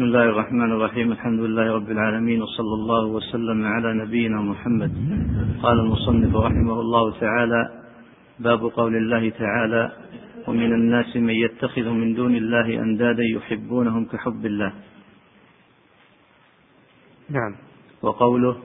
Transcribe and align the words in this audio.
بسم 0.00 0.08
الله 0.08 0.24
الرحمن 0.24 0.72
الرحيم. 0.72 1.12
الحمد 1.12 1.40
لله 1.40 1.72
رب 1.72 1.90
العالمين 1.90 2.42
وصلى 2.42 2.74
الله 2.74 3.06
وسلم 3.06 3.66
على 3.66 3.94
نبينا 3.94 4.40
محمد. 4.40 4.92
قال 5.62 5.80
المصنف 5.80 6.36
رحمه 6.36 6.80
الله 6.80 7.20
تعالى 7.20 7.70
باب 8.38 8.60
قول 8.60 8.96
الله 8.96 9.28
تعالى 9.28 9.92
ومن 10.48 10.72
الناس 10.72 11.16
من 11.16 11.34
يتخذ 11.34 11.88
من 11.88 12.14
دون 12.14 12.34
الله 12.34 12.82
أندادا 12.82 13.22
يحبونهم 13.22 14.04
كحب 14.04 14.46
الله. 14.46 14.72
نعم. 17.30 17.52
وقوله 18.02 18.56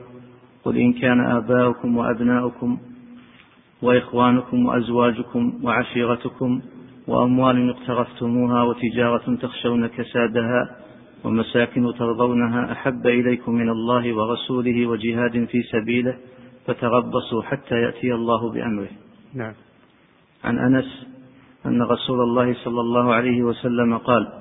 قل 0.64 0.76
إن 0.76 0.92
كان 0.92 1.20
آباؤكم 1.20 1.96
وأبناؤكم 1.96 2.78
وإخوانكم 3.82 4.66
وأزواجكم 4.66 5.60
وعشيرتكم 5.62 6.60
وأموال 7.06 7.70
اقترفتموها 7.70 8.62
وتجارة 8.62 9.34
تخشون 9.34 9.86
كسادها 9.86 10.85
ومساكن 11.24 11.94
ترضونها 11.98 12.72
أحب 12.72 13.06
إليكم 13.06 13.52
من 13.52 13.68
الله 13.68 14.16
ورسوله 14.16 14.86
وجهاد 14.86 15.44
في 15.44 15.62
سبيله 15.62 16.16
فتربصوا 16.66 17.42
حتى 17.42 17.74
يأتي 17.74 18.14
الله 18.14 18.52
بأمره. 18.52 18.90
نعم. 19.34 19.52
عن 20.44 20.58
أنس 20.58 21.06
أن 21.66 21.82
رسول 21.82 22.20
الله 22.20 22.54
صلى 22.54 22.80
الله 22.80 23.14
عليه 23.14 23.42
وسلم 23.42 23.98
قال 23.98 24.32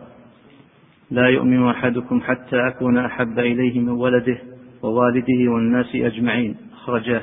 لا 1.12 1.28
يؤمن 1.28 1.70
أحدكم 1.70 2.22
حتى 2.22 2.68
أكون 2.68 2.98
أحب 2.98 3.40
إليه 3.40 3.80
من 3.80 3.90
ولده 3.90 4.38
ووالده 4.84 5.52
والناس 5.52 5.96
أجمعين. 5.96 6.58
أخرجاه. 6.74 7.22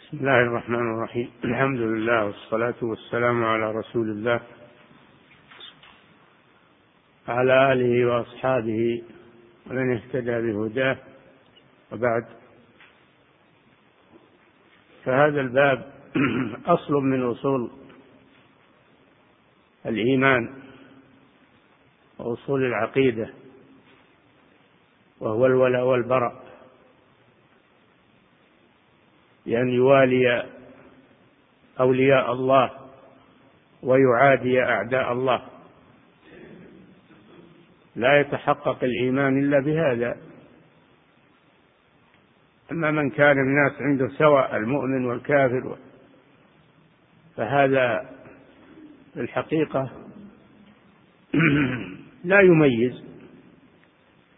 بسم 0.00 0.18
الله 0.18 0.40
الرحمن 0.40 0.94
الرحيم. 0.94 1.28
الحمد 1.44 1.78
لله 1.78 2.24
والصلاة 2.24 2.74
والسلام 2.82 3.44
على 3.44 3.72
رسول 3.72 4.10
الله 4.10 4.40
وعلى 7.28 7.72
آله 7.72 8.06
وأصحابه 8.06 9.02
ومن 9.66 9.96
اهتدى 9.96 10.52
بهداه 10.52 10.98
وبعد. 11.92 12.26
فهذا 15.04 15.40
الباب 15.40 15.92
أصل 16.66 16.92
من 16.92 17.22
أصول 17.22 17.70
الإيمان 19.86 20.54
وأصول 22.18 22.64
العقيدة 22.64 23.30
وهو 25.20 25.46
الولاء 25.46 25.84
والبراء. 25.84 26.42
بأن 29.46 29.68
يوالي 29.68 30.46
أولياء 31.80 32.32
الله 32.32 32.70
ويعادي 33.82 34.62
أعداء 34.62 35.12
الله. 35.12 35.57
لا 37.98 38.20
يتحقق 38.20 38.84
الإيمان 38.84 39.38
إلا 39.38 39.60
بهذا. 39.60 40.16
أما 42.72 42.90
من 42.90 43.10
كان 43.10 43.38
الناس 43.38 43.72
عنده 43.80 44.08
سواء 44.08 44.56
المؤمن 44.56 45.04
والكافر 45.04 45.76
فهذا 47.36 48.10
في 49.14 49.20
الحقيقة 49.20 49.90
لا 52.24 52.40
يميز. 52.40 53.04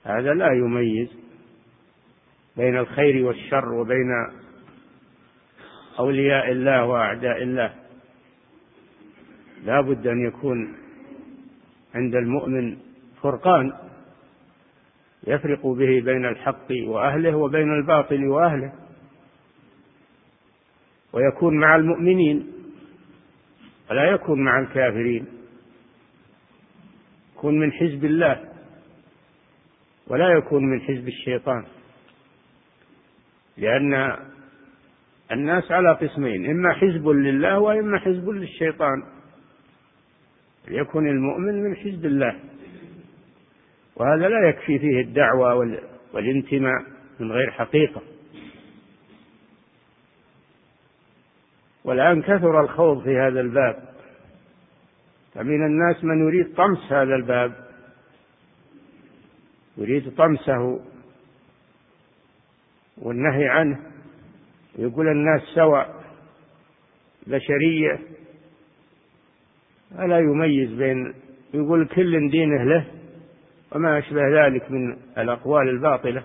هذا 0.04 0.34
لا 0.34 0.52
يميز 0.52 1.08
بين 2.56 2.78
الخير 2.78 3.26
والشر 3.26 3.72
وبين 3.72 4.26
أولياء 5.98 6.50
الله 6.50 6.84
وأعداء 6.84 7.42
الله. 7.42 7.74
لا 9.64 9.80
بد 9.80 10.06
أن 10.06 10.26
يكون 10.26 10.74
عند 11.94 12.14
المؤمن 12.14 12.89
فرقان 13.22 13.72
يفرق 15.26 15.66
به 15.66 16.00
بين 16.00 16.24
الحق 16.24 16.66
وأهله 16.86 17.36
وبين 17.36 17.72
الباطل 17.72 18.26
وأهله 18.26 18.72
ويكون 21.12 21.60
مع 21.60 21.76
المؤمنين 21.76 22.52
ولا 23.90 24.04
يكون 24.04 24.44
مع 24.44 24.60
الكافرين 24.60 25.26
يكون 27.36 27.58
من 27.58 27.72
حزب 27.72 28.04
الله 28.04 28.44
ولا 30.06 30.28
يكون 30.28 30.64
من 30.64 30.80
حزب 30.80 31.08
الشيطان 31.08 31.64
لأن 33.56 34.16
الناس 35.32 35.70
على 35.70 35.92
قسمين 35.92 36.50
إما 36.50 36.72
حزب 36.72 37.08
لله 37.08 37.58
وإما 37.58 37.98
حزب 37.98 38.28
للشيطان 38.28 39.02
ليكن 40.68 41.06
المؤمن 41.08 41.62
من 41.62 41.76
حزب 41.76 42.06
الله. 42.06 42.40
وهذا 44.00 44.28
لا 44.28 44.48
يكفي 44.48 44.78
فيه 44.78 45.00
الدعوة 45.00 45.54
والانتماء 46.12 46.82
من 47.20 47.32
غير 47.32 47.50
حقيقة. 47.50 48.02
والآن 51.84 52.22
كثر 52.22 52.60
الخوض 52.60 53.04
في 53.04 53.18
هذا 53.18 53.40
الباب. 53.40 53.88
فمن 55.34 55.66
الناس 55.66 56.04
من 56.04 56.26
يريد 56.26 56.54
طمس 56.54 56.92
هذا 56.92 57.14
الباب. 57.14 57.52
يريد 59.76 60.14
طمسه 60.16 60.80
والنهي 62.98 63.48
عنه. 63.48 63.80
ويقول 64.78 65.08
الناس 65.08 65.42
سواء 65.54 66.04
بشرية 67.26 67.98
ألا 69.98 70.18
يميز 70.18 70.72
بين 70.72 71.14
يقول 71.54 71.88
كل 71.88 72.30
دينه 72.30 72.64
له 72.64 72.99
وما 73.72 73.98
أشبه 73.98 74.46
ذلك 74.46 74.70
من 74.70 74.96
الأقوال 75.18 75.68
الباطلة. 75.68 76.22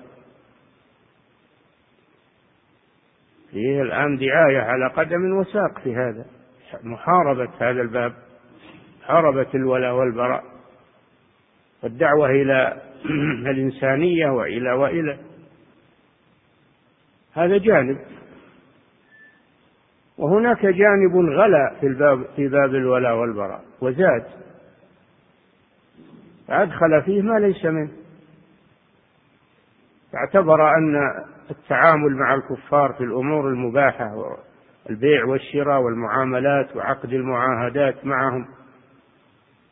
فيه 3.52 3.82
الآن 3.82 4.18
دعاية 4.18 4.60
على 4.60 4.88
قدم 4.88 5.38
وساق 5.38 5.80
في 5.80 5.96
هذا 5.96 6.26
محاربة 6.84 7.50
هذا 7.60 7.82
الباب 7.82 8.14
محاربة 9.04 9.48
الولاء 9.56 9.94
والبراء 9.94 10.44
والدعوة 11.84 12.30
إلى 12.30 12.82
الإنسانية 13.52 14.30
وإلى 14.30 14.72
وإلى. 14.72 15.18
هذا 17.34 17.58
جانب. 17.58 17.98
وهناك 20.18 20.66
جانب 20.66 21.16
غلا 21.16 21.76
في 21.80 21.88
الباب 21.88 22.26
في 22.36 22.48
باب 22.48 22.76
الولاء 22.76 23.16
والبراء 23.16 23.62
وزاد. 23.82 24.45
فأدخل 26.48 27.02
فيه 27.06 27.22
ما 27.22 27.40
ليس 27.40 27.66
منه. 27.66 27.92
فاعتبر 30.12 30.78
أن 30.78 30.96
التعامل 31.52 32.16
مع 32.16 32.34
الكفار 32.34 32.94
في 32.94 33.04
الأمور 33.04 33.50
المباحة 33.50 34.38
البيع 34.90 35.26
والشراء 35.26 35.82
والمعاملات 35.82 36.76
وعقد 36.76 37.14
المعاهدات 37.14 38.06
معهم 38.06 38.46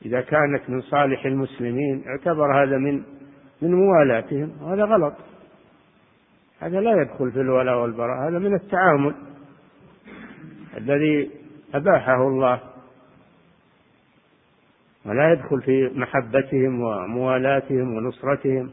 إذا 0.06 0.22
كانت 0.22 0.70
من 0.70 0.82
صالح 0.82 1.26
المسلمين 1.26 2.04
اعتبر 2.08 2.64
هذا 2.64 2.78
من 2.78 3.04
من 3.62 3.74
موالاتهم. 3.74 4.52
وهذا 4.62 4.84
غلط. 4.84 5.14
هذا 6.60 6.80
لا 6.80 7.02
يدخل 7.02 7.32
في 7.32 7.42
الولاء 7.42 7.78
والبراء. 7.82 8.30
هذا 8.30 8.40
من 8.40 8.56
التعامل 8.56 9.16
الذي 10.78 11.32
أباحه 11.74 12.28
الله. 12.28 12.60
ولا 15.06 15.32
يدخل 15.32 15.62
في 15.62 15.92
محبتهم 15.96 16.82
وموالاتهم 16.82 17.96
ونصرتهم. 17.96 18.72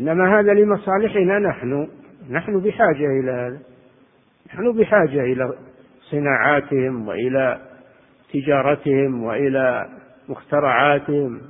إنما 0.00 0.40
هذا 0.40 0.54
لمصالحنا 0.54 1.38
نحن. 1.38 1.88
نحن 2.30 2.60
بحاجة 2.60 3.06
إلى 3.20 3.30
هذا. 3.30 3.60
نحن 4.46 4.72
بحاجة 4.72 5.20
إلى 5.20 5.54
صناعاتهم 6.00 7.08
وإلى 7.08 7.60
تجارتهم 8.32 9.22
وإلى 9.22 9.88
مخترعاتهم. 10.28 11.40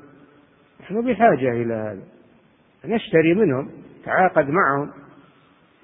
نحن 0.80 1.06
بحاجة 1.06 1.52
إلى 1.52 1.74
هذا. 1.74 2.02
نشتري 2.84 3.34
منهم 3.34 3.70
تعاقد 4.04 4.50
معهم 4.50 4.90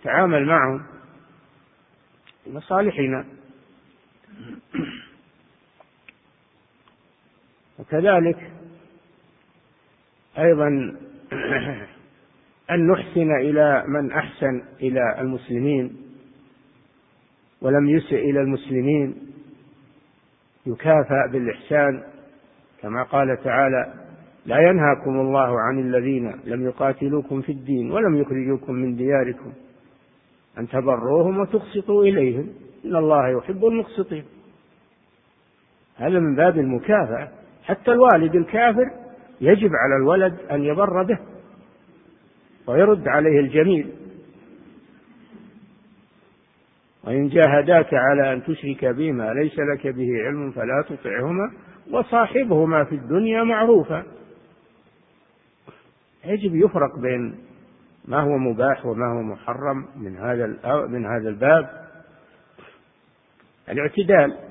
تعامل 0.04 0.46
معهم. 0.46 0.82
لمصالحنا. 2.46 3.24
وكذلك 7.78 8.50
أيضا 10.38 10.68
أن 12.70 12.86
نحسن 12.86 13.30
إلى 13.30 13.84
من 13.88 14.12
أحسن 14.12 14.62
إلى 14.80 15.20
المسلمين 15.20 15.96
ولم 17.60 17.88
يسئ 17.88 18.30
إلى 18.30 18.40
المسلمين 18.40 19.14
يكافأ 20.66 21.26
بالإحسان 21.32 22.02
كما 22.82 23.02
قال 23.02 23.38
تعالى 23.44 23.94
لا 24.46 24.58
ينهاكم 24.58 25.20
الله 25.20 25.60
عن 25.60 25.78
الذين 25.78 26.32
لم 26.44 26.64
يقاتلوكم 26.64 27.42
في 27.42 27.52
الدين 27.52 27.90
ولم 27.90 28.16
يخرجوكم 28.16 28.72
من 28.72 28.96
دياركم 28.96 29.52
أن 30.58 30.68
تبروهم 30.68 31.38
وتقسطوا 31.38 32.04
إليهم 32.04 32.48
إن 32.84 32.96
الله 32.96 33.28
يحب 33.28 33.64
المقسطين. 33.64 34.24
هذا 35.96 36.18
من 36.18 36.34
باب 36.34 36.58
المكافأة. 36.58 37.28
حتى 37.66 37.92
الوالد 37.92 38.34
الكافر 38.34 38.90
يجب 39.40 39.70
على 39.74 39.96
الولد 39.96 40.38
أن 40.50 40.62
يبر 40.64 41.02
به 41.02 41.18
ويرد 42.66 43.08
عليه 43.08 43.40
الجميل. 43.40 43.92
وإن 47.04 47.28
جاهداك 47.28 47.94
على 47.94 48.32
أن 48.32 48.42
تشرك 48.42 48.84
بما 48.84 49.32
ليس 49.34 49.58
لك 49.58 49.86
به 49.86 50.08
علم 50.26 50.50
فلا 50.50 50.84
تطعهما 50.88 51.52
وصاحبهما 51.90 52.84
في 52.84 52.94
الدنيا 52.94 53.42
معروفا. 53.42 54.02
يجب 56.24 56.54
يفرق 56.54 56.98
بين 56.98 57.38
ما 58.04 58.20
هو 58.20 58.38
مباح 58.38 58.86
وما 58.86 59.06
هو 59.06 59.22
محرم 59.22 59.86
من 59.96 60.16
هذا 60.16 60.46
من 60.86 61.06
هذا 61.06 61.28
الباب. 61.28 61.86
الاعتدال. 63.68 64.45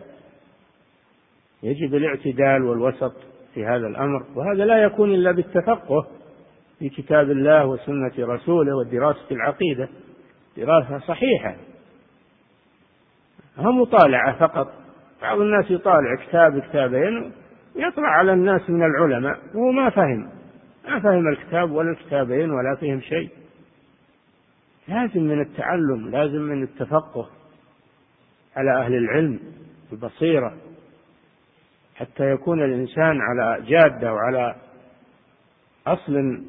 يجب 1.66 1.96
الاعتدال 1.96 2.64
والوسط 2.64 3.14
في 3.54 3.66
هذا 3.66 3.88
الأمر 3.88 4.26
وهذا 4.36 4.66
لا 4.66 4.84
يكون 4.84 5.14
إلا 5.14 5.32
بالتفقه 5.32 6.08
في 6.80 6.90
كتاب 6.90 7.32
الله 7.32 7.66
وسنة 7.66 8.12
رسوله 8.20 8.76
ودراسة 8.76 9.32
العقيدة. 9.32 9.90
دراسة 10.58 11.00
صحيحة. 11.00 11.56
هم 13.58 13.82
مطالعة 13.82 14.40
فقط. 14.40 14.74
بعض 15.22 15.40
الناس 15.42 15.72
يطالع 15.72 16.16
كتاب 16.16 16.60
كتابين 16.60 17.32
ويطلع 17.76 18.10
على 18.10 18.34
الناس 18.34 18.70
من 18.70 18.84
العلماء 18.84 19.40
وهو 19.56 19.72
ما 19.72 19.90
فهم. 19.90 20.30
ما 20.88 21.00
فهم 21.00 21.28
الكتاب 21.28 21.72
ولا 21.72 21.92
الكتابين 21.92 22.52
ولا 22.52 22.76
فهم 22.82 23.02
شيء. 23.02 23.30
لازم 24.88 25.24
من 25.24 25.42
التعلم 25.42 26.10
لازم 26.10 26.42
من 26.42 26.64
التفقه 26.64 27.30
على 28.56 28.80
أهل 28.82 28.94
العلم 28.94 29.40
البصيرة. 29.92 30.54
حتى 31.96 32.32
يكون 32.32 32.64
الإنسان 32.64 33.20
على 33.22 33.66
جادة 33.66 34.14
وعلى 34.14 34.56
أصل 35.88 36.42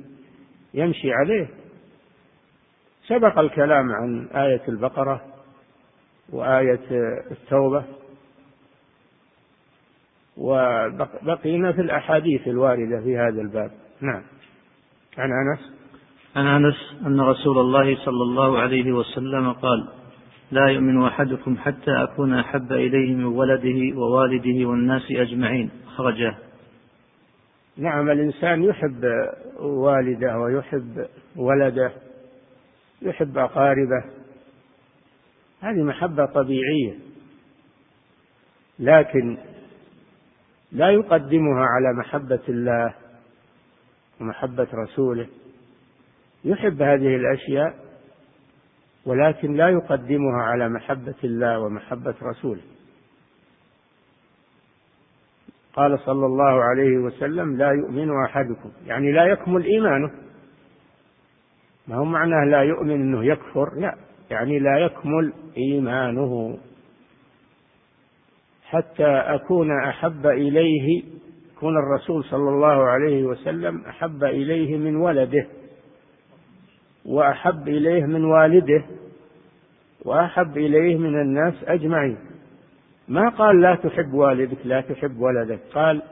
يمشي 0.75 1.13
عليه. 1.13 1.49
سبق 3.07 3.39
الكلام 3.39 3.93
عن 3.93 4.29
آية 4.35 4.63
البقرة 4.69 5.25
وآية 6.33 6.81
التوبة 7.31 7.85
وبقينا 10.37 11.73
في 11.73 11.81
الأحاديث 11.81 12.49
الواردة 12.49 13.01
في 13.01 13.19
هذا 13.19 13.41
الباب. 13.41 13.71
نعم. 14.01 14.23
عن 15.19 15.31
أنس؟ 15.33 15.73
عن 16.37 16.47
أنس 16.47 16.97
أن 17.07 17.21
رسول 17.21 17.59
الله 17.59 17.97
صلى 17.97 18.23
الله 18.23 18.59
عليه 18.59 18.93
وسلم 18.93 19.53
قال 19.53 19.89
لا 20.51 20.67
يؤمن 20.67 21.03
أحدكم 21.03 21.57
حتى 21.59 21.91
أكون 22.03 22.35
أحب 22.35 22.73
إليه 22.73 23.15
من 23.15 23.25
ولده 23.25 23.99
ووالده 23.99 24.69
والناس 24.69 25.03
أجمعين. 25.11 25.71
خرجه. 25.87 26.35
نعم 27.77 28.11
الإنسان 28.11 28.63
يحب 28.65 29.05
والده 29.61 30.39
ويحب 30.39 31.07
ولده 31.37 31.93
يحب 33.03 33.39
أقاربه. 33.39 34.05
هذه 35.61 35.83
محبة 35.83 36.27
طبيعية 36.27 36.95
لكن 38.79 39.37
لا 40.73 40.91
يقدمها 40.91 41.65
على 41.65 41.99
محبة 41.99 42.43
الله 42.49 42.95
ومحبة 44.21 44.69
رسوله. 44.75 45.27
يحب 46.45 46.83
هذه 46.83 47.17
الأشياء 47.17 47.86
ولكن 49.07 49.55
لا 49.55 49.69
يقدمها 49.69 50.43
على 50.43 50.69
محبة 50.69 51.15
الله 51.25 51.61
ومحبة 51.61 52.15
رسوله. 52.23 52.63
قال 55.75 55.99
صلى 55.99 56.27
الله 56.27 56.65
عليه 56.65 56.99
وسلم 56.99 57.57
لا 57.57 57.71
يؤمن 57.71 58.25
أحدكم. 58.25 58.71
يعني 58.87 59.13
لا 59.13 59.25
يكمل 59.25 59.65
إيمانه. 59.65 60.11
ما 61.89 61.97
هو 61.97 62.05
معناه 62.05 62.45
لا 62.45 62.63
يؤمن 62.63 62.91
أنه 62.91 63.25
يكفر؟ 63.25 63.75
لا. 63.81 63.97
يعني 64.31 64.59
لا 64.59 64.79
يكمل 64.79 65.33
إيمانه. 65.57 66.59
حتى 68.65 69.07
أكون 69.07 69.85
أحب 69.89 70.27
إليه 70.27 71.03
يكون 71.53 71.77
الرسول 71.77 72.25
صلى 72.25 72.49
الله 72.51 72.85
عليه 72.85 73.25
وسلم 73.25 73.85
أحب 73.85 74.25
إليه 74.25 74.77
من 74.77 74.97
ولده. 74.97 75.47
وأحب 77.07 77.69
إليه 77.69 78.05
من 78.05 78.25
والده 78.25 78.85
وأحب 80.05 80.57
إليه 80.57 80.99
من 80.99 81.21
الناس 81.21 81.55
أجمعين. 81.65 82.19
ما 83.09 83.29
قال 83.29 83.61
لا 83.61 83.75
تحب 83.75 84.15
والدك 84.15 84.59
لا 84.65 84.81
تحب 84.81 85.21
ولدك. 85.21 85.61
قال 85.75 86.03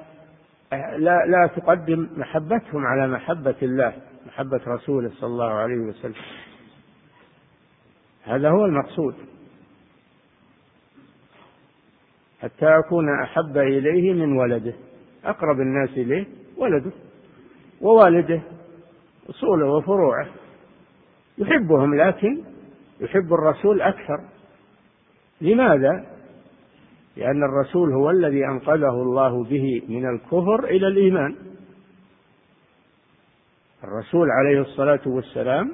لا 0.98 1.26
لا 1.26 1.50
تقدم 1.56 2.08
محبتهم 2.16 2.86
على 2.86 3.08
محبة 3.08 3.54
الله 3.62 3.92
محبة 4.26 4.60
رسوله 4.66 5.10
صلى 5.20 5.26
الله 5.26 5.50
عليه 5.50 5.76
وسلم. 5.76 6.14
هذا 8.24 8.50
هو 8.50 8.64
المقصود. 8.64 9.14
حتى 12.40 12.78
أكون 12.78 13.20
أحب 13.22 13.58
إليه 13.58 14.12
من 14.12 14.36
ولده. 14.36 14.74
أقرب 15.24 15.60
الناس 15.60 15.90
إليه 15.90 16.26
ولده 16.56 16.92
ووالده 17.80 18.40
أصوله 19.30 19.66
وفروعه. 19.66 20.26
يحبهم 21.38 21.94
لكن 21.94 22.42
يحب 23.00 23.32
الرسول 23.32 23.82
أكثر. 23.82 24.20
لماذا؟ 25.40 26.06
لأن 27.16 27.42
الرسول 27.42 27.92
هو 27.92 28.10
الذي 28.10 28.46
أنقذه 28.46 29.02
الله 29.02 29.44
به 29.44 29.82
من 29.88 30.08
الكفر 30.08 30.64
إلى 30.64 30.88
الإيمان. 30.88 31.36
الرسول 33.84 34.28
عليه 34.30 34.60
الصلاة 34.60 35.00
والسلام 35.06 35.72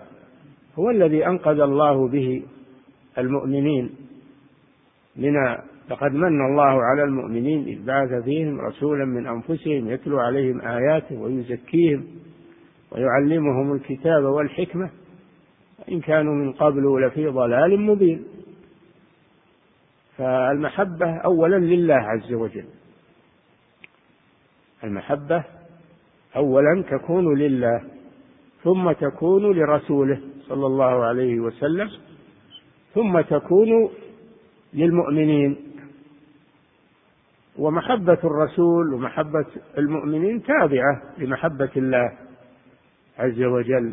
هو 0.79 0.91
الذي 0.91 1.27
أنقذ 1.27 1.61
الله 1.61 2.09
به 2.09 2.43
المؤمنين 3.19 3.91
من 5.17 5.33
لقد 5.91 6.13
من 6.13 6.47
الله 6.47 6.83
على 6.85 7.05
المؤمنين 7.05 7.65
إذ 7.65 7.85
بعث 7.87 8.25
فيهم 8.25 8.61
رسولا 8.61 9.05
من 9.05 9.27
أنفسهم 9.27 9.91
يتلو 9.91 10.19
عليهم 10.19 10.61
آياته 10.61 11.21
ويزكيهم 11.21 12.05
ويعلمهم 12.93 13.73
الكتاب 13.73 14.25
والحكمة. 14.25 14.91
إن 15.89 16.01
كانوا 16.01 16.35
من 16.35 16.53
قبل 16.53 17.07
لفي 17.07 17.27
ضلال 17.27 17.81
مبين. 17.81 18.25
فالمحبة 20.17 21.17
أولا 21.17 21.57
لله 21.57 21.95
عز 21.95 22.33
وجل. 22.33 22.65
المحبة 24.85 25.45
أولا 26.37 26.85
تكون 26.91 27.39
لله 27.39 27.83
ثم 28.63 28.93
تكون 28.93 29.53
لرسوله 29.53 30.21
صلى 30.49 30.67
الله 30.67 31.05
عليه 31.05 31.41
وسلم 31.41 31.91
ثم 32.95 33.21
تكون 33.21 33.91
للمؤمنين. 34.75 35.57
ومحبة 37.59 38.19
الرسول 38.25 38.95
ومحبة 38.95 39.47
المؤمنين 39.79 40.43
تابعة 40.43 41.03
لمحبة 41.19 41.71
الله 41.77 42.13
عز 43.19 43.43
وجل. 43.43 43.93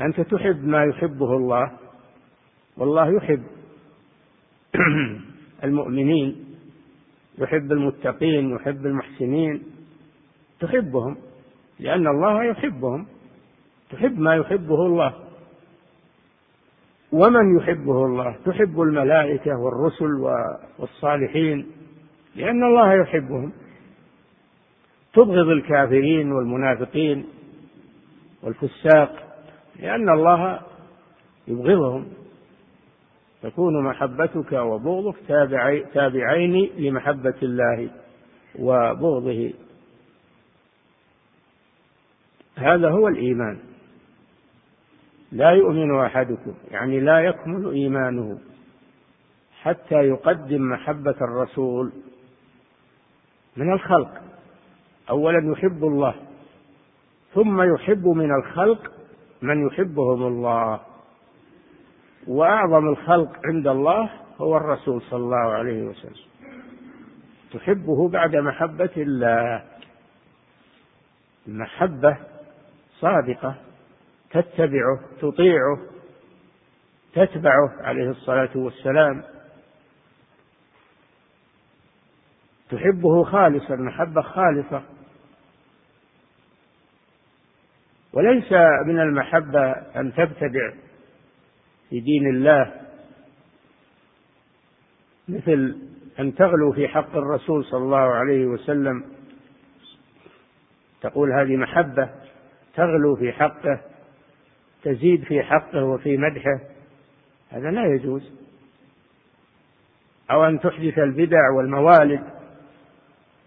أنت 0.00 0.20
تحب 0.20 0.64
ما 0.64 0.84
يحبه 0.84 1.36
الله 1.36 1.70
والله 2.76 3.16
يحب. 3.16 3.42
المؤمنين 5.64 6.44
يحب 7.38 7.72
المتقين 7.72 8.50
يحب 8.50 8.86
المحسنين 8.86 9.62
تحبهم 10.60 11.16
لأن 11.80 12.06
الله 12.06 12.44
يحبهم. 12.44 13.06
تحب 13.90 14.18
ما 14.18 14.34
يحبه 14.36 14.86
الله. 14.86 15.14
ومن 17.12 17.56
يحبه 17.56 18.06
الله؟ 18.06 18.36
تحب 18.44 18.80
الملائكة 18.80 19.58
والرسل 19.58 20.12
والصالحين 20.78 21.66
لأن 22.36 22.64
الله 22.64 22.94
يحبهم. 22.94 23.52
تبغض 25.14 25.48
الكافرين 25.48 26.32
والمنافقين 26.32 27.26
والفساق. 28.42 29.21
لأن 29.80 30.08
الله 30.08 30.60
يبغضهم. 31.48 32.06
تكون 33.42 33.84
محبتك 33.84 34.52
وبغضك 34.52 35.16
تابعي 35.28 35.80
تابعين 35.80 36.70
لمحبة 36.76 37.34
الله 37.42 37.90
وبغضه. 38.58 39.52
هذا 42.56 42.90
هو 42.90 43.08
الإيمان. 43.08 43.58
لا 45.32 45.50
يؤمن 45.50 46.00
أحدكم 46.00 46.54
يعني 46.70 47.00
لا 47.00 47.20
يكمل 47.20 47.72
إيمانه 47.72 48.38
حتى 49.62 49.94
يقدم 49.94 50.62
محبة 50.62 51.16
الرسول 51.20 51.92
من 53.56 53.72
الخلق. 53.72 54.22
أولا 55.10 55.52
يحب 55.52 55.84
الله 55.84 56.14
ثم 57.34 57.74
يحب 57.74 58.06
من 58.06 58.34
الخلق 58.34 58.92
من 59.42 59.66
يحبهم 59.66 60.26
الله. 60.26 60.80
وأعظم 62.26 62.88
الخلق 62.88 63.40
عند 63.46 63.66
الله 63.66 64.10
هو 64.40 64.56
الرسول 64.56 65.02
صلى 65.02 65.20
الله 65.20 65.52
عليه 65.52 65.82
وسلم. 65.82 66.26
تحبه 67.52 68.08
بعد 68.08 68.36
محبة 68.36 68.90
الله. 68.96 69.64
المحبة 71.48 72.16
صادقة 73.00 73.54
تتبعه 74.30 75.00
تطيعه 75.20 75.78
تتبعه 77.12 77.70
عليه 77.80 78.10
الصلاة 78.10 78.50
والسلام. 78.54 79.22
تحبه 82.70 83.24
خالصا 83.24 83.76
محبة 83.76 84.22
خالصة. 84.22 84.82
وليس 88.12 88.52
من 88.86 89.00
المحبة 89.00 89.70
أن 89.70 90.12
تبتدع 90.14 90.70
في 91.90 92.00
دين 92.00 92.26
الله 92.26 92.72
مثل 95.28 95.76
أن 96.20 96.34
تغلو 96.34 96.72
في 96.72 96.88
حق 96.88 97.16
الرسول 97.16 97.64
صلى 97.64 97.82
الله 97.82 98.14
عليه 98.14 98.46
وسلم. 98.46 99.04
تقول 101.00 101.32
هذه 101.32 101.56
محبة 101.56 102.10
تغلو 102.74 103.16
في 103.16 103.32
حقه 103.32 103.80
تزيد 104.82 105.24
في 105.24 105.42
حقه 105.42 105.84
وفي 105.84 106.16
مدحه 106.16 106.60
هذا 107.50 107.70
لا 107.70 107.86
يجوز. 107.86 108.32
أو 110.30 110.44
أن 110.44 110.60
تحدث 110.60 110.98
البدع 110.98 111.50
والموالد 111.56 112.24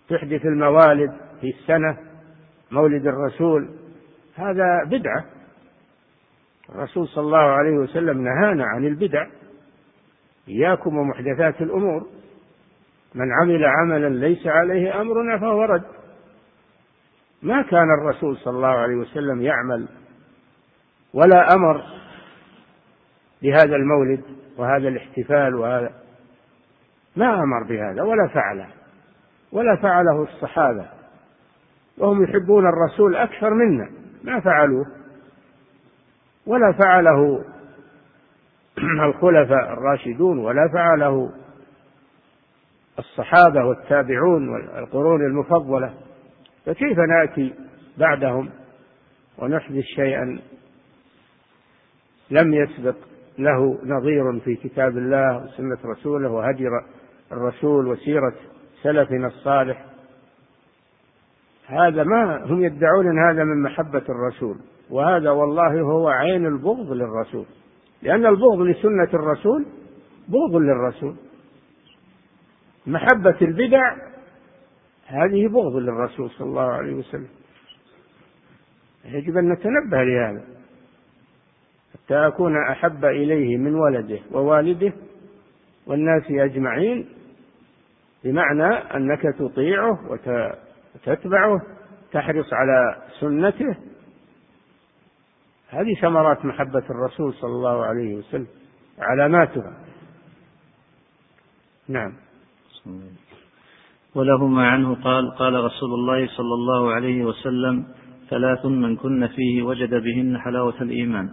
تحدث 0.09 0.45
الموالد 0.45 1.13
في 1.41 1.49
السنة 1.49 1.97
مولد 2.71 3.07
الرسول. 3.07 3.84
هذا 4.35 4.83
بدعة 4.85 5.25
الرسول 6.69 7.07
صلى 7.07 7.23
الله 7.23 7.37
عليه 7.37 7.77
وسلم 7.77 8.21
نهانا 8.21 8.65
عن 8.65 8.85
البدع. 8.85 9.27
إياكم 10.47 10.97
ومحدثات 10.97 11.61
الأمور. 11.61 12.07
من 13.15 13.31
عمل 13.41 13.65
عملا 13.65 14.09
ليس 14.09 14.47
عليه 14.47 15.01
أمرنا 15.01 15.39
فهو 15.39 15.63
رد. 15.63 15.85
ما 17.43 17.61
كان 17.61 17.87
الرسول 17.99 18.37
صلى 18.37 18.55
الله 18.55 18.67
عليه 18.67 18.95
وسلم 18.95 19.41
يعمل 19.41 19.87
ولا 21.13 21.53
أمر 21.53 21.83
بهذا 23.41 23.75
المولد 23.75 24.21
وهذا 24.57 24.87
الاحتفال 24.87 25.55
وهذا. 25.55 25.93
ما 27.15 27.43
أمر 27.43 27.63
بهذا 27.63 28.03
ولا 28.03 28.27
فعله. 28.33 28.67
ولا 29.51 29.75
فعله 29.75 30.23
الصحابة. 30.23 30.89
وهم 31.97 32.23
يحبون 32.23 32.65
الرسول 32.67 33.15
أكثر 33.15 33.53
منا. 33.53 34.04
ما 34.25 34.39
فعلوه 34.39 34.85
ولا 36.45 36.71
فعله 36.71 37.45
الخلفاء 39.07 39.73
الراشدون 39.73 40.39
ولا 40.39 40.67
فعله 40.73 41.31
الصحابة 42.99 43.65
والتابعون 43.65 44.49
والقرون 44.49 45.21
المفضلة. 45.21 45.93
فكيف 46.65 46.97
نأتي 46.99 47.53
بعدهم 47.97 48.49
ونحدث 49.37 49.83
شيئا 49.83 50.39
لم 52.31 52.53
يسبق 52.53 52.95
له 53.37 53.79
نظير 53.83 54.39
في 54.39 54.55
كتاب 54.55 54.97
الله 54.97 55.37
وسنة 55.37 55.77
رسوله 55.85 56.29
وهدي 56.29 56.67
الرسول 57.31 57.87
وسيرة 57.87 58.33
سلفنا 58.83 59.27
الصالح 59.27 59.85
هذا 61.67 62.03
ما 62.03 62.45
هم 62.45 62.63
يدعون 62.63 63.07
إن 63.07 63.19
هذا 63.29 63.43
من 63.43 63.61
محبة 63.61 64.03
الرسول 64.09 64.57
وهذا 64.89 65.29
والله 65.29 65.81
هو 65.81 66.07
عين 66.07 66.45
البغض 66.45 66.91
للرسول 66.91 67.45
لأن 68.01 68.25
البغض 68.25 68.61
لسنة 68.61 69.09
الرسول 69.13 69.65
بغض 70.27 70.55
للرسول. 70.55 71.15
محبة 72.87 73.37
البدع 73.41 73.95
هذه 75.07 75.47
بغض 75.47 75.75
للرسول 75.75 76.29
صلى 76.29 76.47
الله 76.47 76.71
عليه 76.71 76.93
وسلم. 76.93 77.27
يجب 79.05 79.37
أن 79.37 79.51
نتنبه 79.51 80.03
لهذا. 80.03 80.43
حتى 81.93 82.27
أكون 82.27 82.53
أحب 82.71 83.05
إليه 83.05 83.57
من 83.57 83.75
ولده 83.75 84.19
ووالده 84.31 84.93
والناس 85.87 86.23
أجمعين 86.29 87.09
بمعنى 88.23 88.73
أنك 88.73 89.21
تطيعه 89.21 89.99
وتتبعه 90.95 91.61
تحرص 92.11 92.53
على 92.53 93.01
سنته. 93.19 93.75
هذه 95.69 95.95
ثمرات 96.01 96.45
محبة 96.45 96.83
الرسول 96.89 97.33
صلى 97.33 97.51
الله 97.51 97.85
عليه 97.85 98.15
وسلم 98.15 98.47
علاماتها. 98.99 99.77
نعم. 101.89 102.13
ولهما 104.15 104.67
عنه 104.67 104.95
قال 104.95 105.31
قال 105.35 105.53
رسول 105.53 105.93
الله 105.93 106.27
صلى 106.27 106.53
الله 106.53 106.91
عليه 106.91 107.25
وسلم 107.25 107.85
ثلاث 108.29 108.65
من 108.65 108.95
كن 108.95 109.27
فيه 109.27 109.63
وجد 109.63 109.93
بهن 109.93 110.37
حلاوة 110.37 110.81
الإيمان 110.81 111.29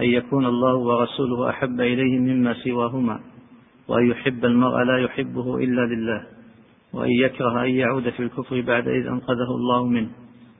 أن 0.00 0.04
يكون 0.04 0.46
الله 0.46 0.74
ورسوله 0.74 1.50
أحب 1.50 1.80
إليه 1.80 2.18
مما 2.18 2.54
سواهما 2.54 3.20
وأن 3.88 4.10
يحب 4.10 4.44
المرء 4.44 4.82
لا 4.82 4.98
يحبه 4.98 5.56
إلا 5.56 5.80
لله. 5.80 6.26
وأن 6.96 7.10
يكره 7.10 7.62
أن 7.64 7.70
يعود 7.70 8.10
في 8.10 8.20
الكفر 8.20 8.60
بعد 8.60 8.88
إذ 8.88 9.06
أنقذه 9.06 9.50
الله 9.50 9.86
منه 9.86 10.08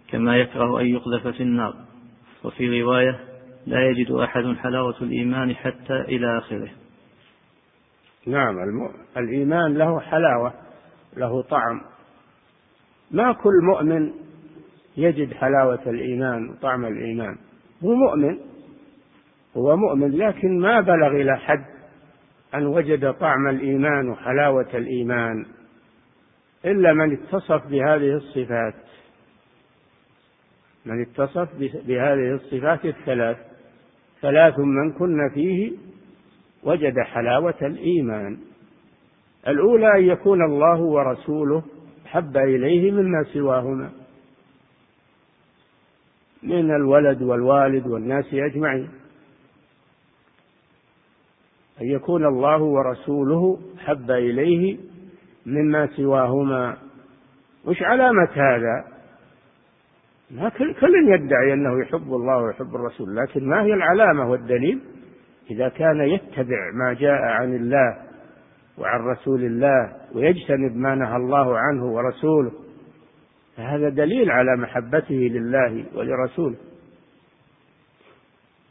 كما 0.08 0.36
يكره 0.36 0.80
أن 0.80 0.86
يقذف 0.86 1.26
في 1.26 1.42
النار. 1.42 1.74
وفي 2.44 2.82
رواية 2.82 3.20
لا 3.66 3.88
يجد 3.88 4.10
أحد 4.10 4.56
حلاوة 4.62 4.94
الإيمان 5.02 5.54
حتى 5.54 6.00
إلى 6.00 6.38
آخره. 6.38 6.70
نعم 8.26 8.54
الإيمان 9.16 9.74
له 9.74 10.00
حلاوة 10.00 10.52
له 11.16 11.42
طعم. 11.42 11.80
ما 13.10 13.32
كل 13.32 13.52
مؤمن 13.62 14.12
يجد 14.96 15.32
حلاوة 15.32 15.82
الإيمان 15.86 16.50
وطعم 16.50 16.84
الإيمان. 16.84 17.36
هو 17.84 17.94
مؤمن 17.94 18.38
هو 19.56 19.76
مؤمن 19.76 20.10
لكن 20.10 20.60
ما 20.60 20.80
بلغ 20.80 21.08
إلى 21.08 21.36
حد 21.36 21.64
أن 22.54 22.66
وجد 22.66 23.12
طعم 23.12 23.48
الإيمان 23.48 24.08
وحلاوة 24.08 24.68
الإيمان. 24.74 25.46
إلا 26.66 26.92
من 26.92 27.12
اتصف 27.12 27.66
بهذه 27.66 28.14
الصفات. 28.16 28.74
من 30.86 31.02
اتصف 31.02 31.48
بهذه 31.86 32.34
الصفات 32.34 32.84
الثلاث. 32.84 33.36
ثلاث 34.20 34.58
من 34.58 34.92
كن 34.92 35.30
فيه 35.34 35.72
وجد 36.62 36.94
حلاوة 37.00 37.54
الإيمان. 37.62 38.38
الأولى 39.48 39.98
أن 39.98 40.04
يكون 40.04 40.44
الله 40.44 40.80
ورسوله 40.80 41.62
حب 42.06 42.36
إليه 42.36 42.92
مما 42.92 43.24
سواهما. 43.32 43.90
من 46.42 46.70
الولد 46.70 47.22
والوالد 47.22 47.86
والناس 47.86 48.34
أجمعين. 48.34 48.90
أن 51.80 51.86
يكون 51.86 52.26
الله 52.26 52.62
ورسوله 52.62 53.60
حب 53.78 54.10
إليه 54.10 54.78
مما 55.46 55.86
سواهما. 55.86 56.76
وش 57.64 57.82
علامة 57.82 58.28
هذا؟ 58.32 58.84
ما 60.30 60.48
كل, 60.48 60.74
يدعي 61.08 61.52
أنه 61.52 61.80
يحب 61.82 62.14
الله 62.14 62.36
ويحب 62.36 62.74
الرسول 62.74 63.16
لكن 63.16 63.48
ما 63.48 63.62
هي 63.62 63.74
العلامة 63.74 64.30
والدليل؟ 64.30 64.80
إذا 65.50 65.68
كان 65.68 66.00
يتبع 66.00 66.70
ما 66.74 66.92
جاء 66.92 67.22
عن 67.22 67.54
الله 67.54 67.96
وعن 68.78 69.00
رسول 69.00 69.44
الله 69.44 69.92
ويجتنب 70.14 70.76
ما 70.76 70.94
نهى 70.94 71.16
الله 71.16 71.58
عنه 71.58 71.84
ورسوله 71.84 72.52
فهذا 73.56 73.88
دليل 73.88 74.30
على 74.30 74.56
محبته 74.56 75.14
لله 75.14 75.84
ولرسوله. 75.94 76.56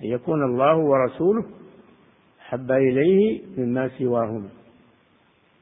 أن 0.02 0.06
يكون 0.06 0.44
الله 0.44 0.78
ورسوله 0.78 1.46
حب 2.40 2.72
إليه 2.72 3.42
مما 3.58 3.88
سواهما. 3.88 4.50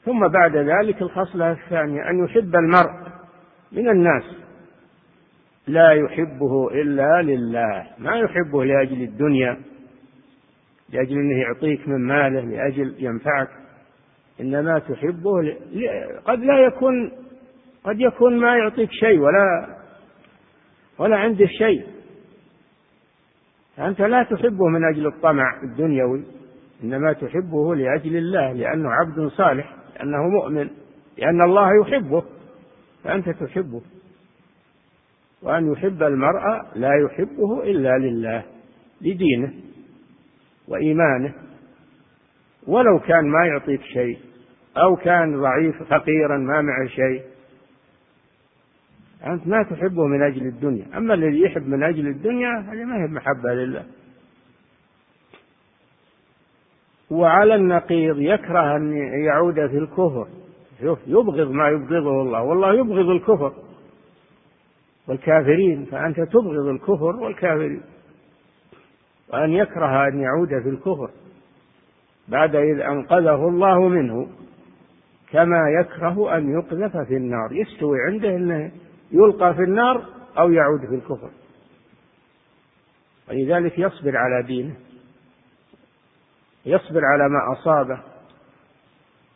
ثم 0.05 0.27
بعد 0.27 0.57
ذلك 0.57 1.01
الخصلة 1.01 1.51
الثانية 1.51 2.09
أن 2.09 2.23
يحب 2.23 2.55
المرء 2.55 2.91
من 3.71 3.89
الناس. 3.89 4.23
لا 5.67 5.91
يحبه 5.91 6.71
إلا 6.71 7.21
لله. 7.21 7.87
ما 7.97 8.15
يحبه 8.15 8.65
لأجل 8.65 9.01
الدنيا 9.01 9.57
لأجل 10.89 11.15
أنه 11.15 11.41
يعطيك 11.41 11.87
من 11.87 12.07
ماله 12.07 12.41
لأجل 12.41 12.95
ينفعك. 12.99 13.49
إنما 14.41 14.79
تحبه 14.79 15.41
ل... 15.41 15.57
قد 16.25 16.39
لا 16.39 16.59
يكون 16.59 17.11
قد 17.83 17.99
يكون 17.99 18.37
ما 18.37 18.57
يعطيك 18.57 18.91
شيء 18.91 19.19
ولا 19.19 19.67
ولا 20.99 21.15
عنده 21.17 21.45
شيء. 21.45 21.83
أنت 23.79 24.01
لا 24.01 24.23
تحبه 24.23 24.67
من 24.67 24.83
أجل 24.93 25.07
الطمع 25.07 25.63
الدنيوي 25.63 26.23
إنما 26.83 27.13
تحبه 27.13 27.75
لأجل 27.75 28.15
الله 28.15 28.51
لأنه 28.51 28.89
عبد 28.89 29.27
صالح. 29.27 29.82
لأنه 29.95 30.27
مؤمن 30.29 30.69
لأن 31.17 31.41
الله 31.41 31.69
يحبه 31.81 32.23
فأنت 33.03 33.29
تحبه. 33.29 33.81
وأن 35.41 35.71
يحب 35.71 36.03
المرء 36.03 36.61
لا 36.75 36.91
يحبه 37.05 37.63
إلا 37.63 37.97
لله 37.97 38.43
لدينه 39.01 39.53
وإيمانه. 40.67 41.33
ولو 42.67 42.99
كان 42.99 43.27
ما 43.27 43.45
يعطيك 43.45 43.81
شيء 43.81 44.17
أو 44.77 44.95
كان 44.95 45.41
ضعيف 45.41 45.83
فقيرا 45.83 46.37
ما 46.37 46.61
معه 46.61 46.87
شيء 46.87 47.21
أنت 49.25 49.47
ما 49.47 49.63
تحبه 49.63 50.07
من 50.07 50.21
أجل 50.21 50.47
الدنيا. 50.47 50.85
أما 50.97 51.13
الذي 51.13 51.41
يحب 51.41 51.67
من 51.67 51.83
أجل 51.83 52.07
الدنيا 52.07 52.49
هذه 52.59 52.83
ما 52.83 53.03
هي 53.03 53.07
محبة 53.07 53.53
لله. 53.53 53.85
وعلى 57.13 57.55
النقيض 57.55 58.19
يكره 58.19 58.75
أن 58.75 58.93
يعود 59.25 59.55
في 59.55 59.77
الكفر. 59.77 60.27
شوف 60.81 60.99
يبغض 61.07 61.51
ما 61.51 61.69
يبغضه 61.69 62.21
الله 62.21 62.43
والله 62.43 62.73
يبغض 62.73 63.09
الكفر. 63.09 63.53
والكافرين 65.07 65.85
فأنت 65.85 66.19
تبغض 66.19 66.67
الكفر 66.67 67.15
والكافرين. 67.15 67.81
وأن 69.33 69.53
يكره 69.53 70.07
أن 70.07 70.19
يعود 70.19 70.49
في 70.49 70.69
الكفر. 70.69 71.09
بعد 72.27 72.55
إذ 72.55 72.79
أنقذه 72.79 73.47
الله 73.47 73.87
منه 73.87 74.27
كما 75.31 75.69
يكره 75.81 76.37
أن 76.37 76.53
يقذف 76.53 76.97
في 76.97 77.17
النار. 77.17 77.51
يستوي 77.51 77.97
عنده 78.07 78.35
أنه 78.35 78.71
يلقى 79.11 79.53
في 79.53 79.63
النار 79.63 80.01
أو 80.37 80.51
يعود 80.51 80.79
في 80.79 80.95
الكفر. 80.95 81.29
ولذلك 83.29 83.79
يصبر 83.79 84.17
على 84.17 84.43
دينه. 84.47 84.75
يصبر 86.65 87.01
على 87.05 87.29
ما 87.29 87.53
أصابه 87.53 87.99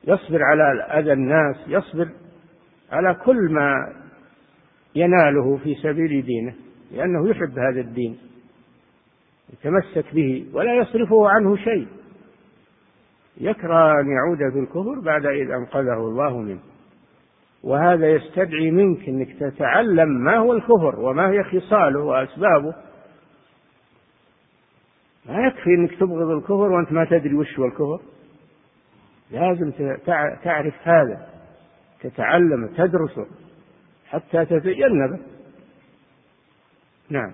يصبر 0.04 0.44
على 0.44 0.84
أذى 1.00 1.14
الناس 1.14 1.56
يصبر 1.68 2.10
على 2.92 3.14
كل 3.14 3.52
ما 3.52 3.94
يناله 4.96 5.58
في 5.58 5.76
سبيل 5.76 6.26
دينه 6.26 6.54
لأنه 6.92 7.30
يحب 7.30 7.60
هذا 7.60 7.80
الدين 7.82 8.18
يتمسك 9.54 10.16
به 10.16 10.46
ولا 10.54 10.74
يصرفه 10.76 11.30
عنه 11.30 11.56
شيء. 11.56 11.88
يكره 13.38 14.00
أن 14.00 14.08
يعود 14.12 14.54
في 14.54 14.60
الكفر 14.60 15.00
بعد 15.00 15.26
إذ 15.26 15.52
أنقذه 15.52 15.98
الله 15.98 16.40
منه. 16.40 16.60
وهذا 17.64 18.10
يستدعي 18.10 18.72
منك 18.72 19.10
أنك 19.10 19.40
تتعلم 19.40 20.10
ما 20.10 20.38
هو 20.38 20.54
الكفر 20.54 21.00
وما 21.00 21.30
هي 21.30 21.44
خصاله 21.44 22.00
وأسبابه 22.00 22.76
ما 25.28 25.48
يكفي 25.48 25.70
أنك 25.70 26.00
تبغض 26.00 26.30
الكفر 26.30 26.54
وأنت 26.72 26.92
ما 26.92 27.06
تدري 27.06 27.36
وش 27.36 27.60
هو 27.60 27.66
الكفر. 27.66 28.00
لازم 29.32 29.72
تعرف 30.44 30.74
هذا 30.84 31.28
تتعلم 32.02 32.68
تدرسه 32.78 33.28
حتى 34.10 34.46
تتجنبه 34.46 35.20
نعم. 37.10 37.32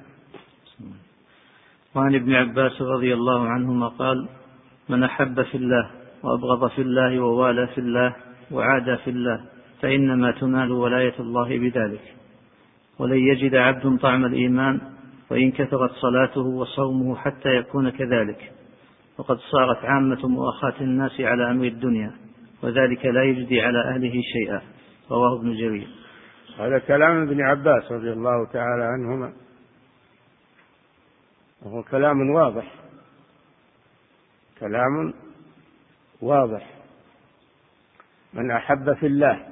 وعن 1.96 2.16
ابن 2.16 2.34
عباس 2.34 2.82
رضي 2.82 3.14
الله 3.14 3.48
عنهما 3.48 3.88
قال 3.88 4.28
من 4.90 5.04
أحب 5.04 5.42
في 5.42 5.56
الله 5.56 5.92
وأبغض 6.24 6.70
في 6.70 6.82
الله 6.82 7.20
ووالى 7.20 7.68
في 7.68 7.78
الله 7.78 8.16
وعادى 8.52 8.98
في 8.98 9.10
الله 9.10 9.46
فإنما 9.82 10.32
تنال 10.32 10.72
ولاية 10.72 11.20
الله 11.20 11.60
بذلك. 11.60 12.16
ولن 13.00 13.20
يجد 13.20 13.56
عبد 13.56 14.00
طعم 14.00 14.26
الإيمان 14.26 14.82
وإن 15.32 15.52
كثرت 15.52 15.92
صلاته 15.92 16.42
وصومه 16.42 17.16
حتى 17.16 17.50
يكون 17.50 17.90
كذلك. 17.90 18.52
وقد 19.18 19.38
صارت 19.38 19.86
عامة 19.86 20.28
مؤاخاة 20.28 20.82
الناس 20.82 21.22
على 21.22 21.52
أمر 21.52 21.66
الدنيا 21.66 22.12
وذلك 22.64 23.06
لا 23.06 23.24
يجدي 23.24 23.62
على 23.62 23.80
أهله 23.80 24.22
شيئا. 24.22 24.62
رواه 25.12 25.40
ابن 25.40 25.54
جرير. 25.54 25.88
هذا 26.60 26.80
كلام 26.80 27.22
ابن 27.22 27.42
عباس 27.42 27.92
رضي 27.92 28.12
الله 28.12 28.46
تعالى 28.46 28.84
عنهما. 28.84 29.34
وهو 31.62 31.84
كلام 31.84 32.30
واضح. 32.30 32.74
كلام 34.60 35.14
واضح. 36.22 36.70
من 38.34 38.52
أحب 38.52 38.94
في 38.94 39.06
الله. 39.06 39.46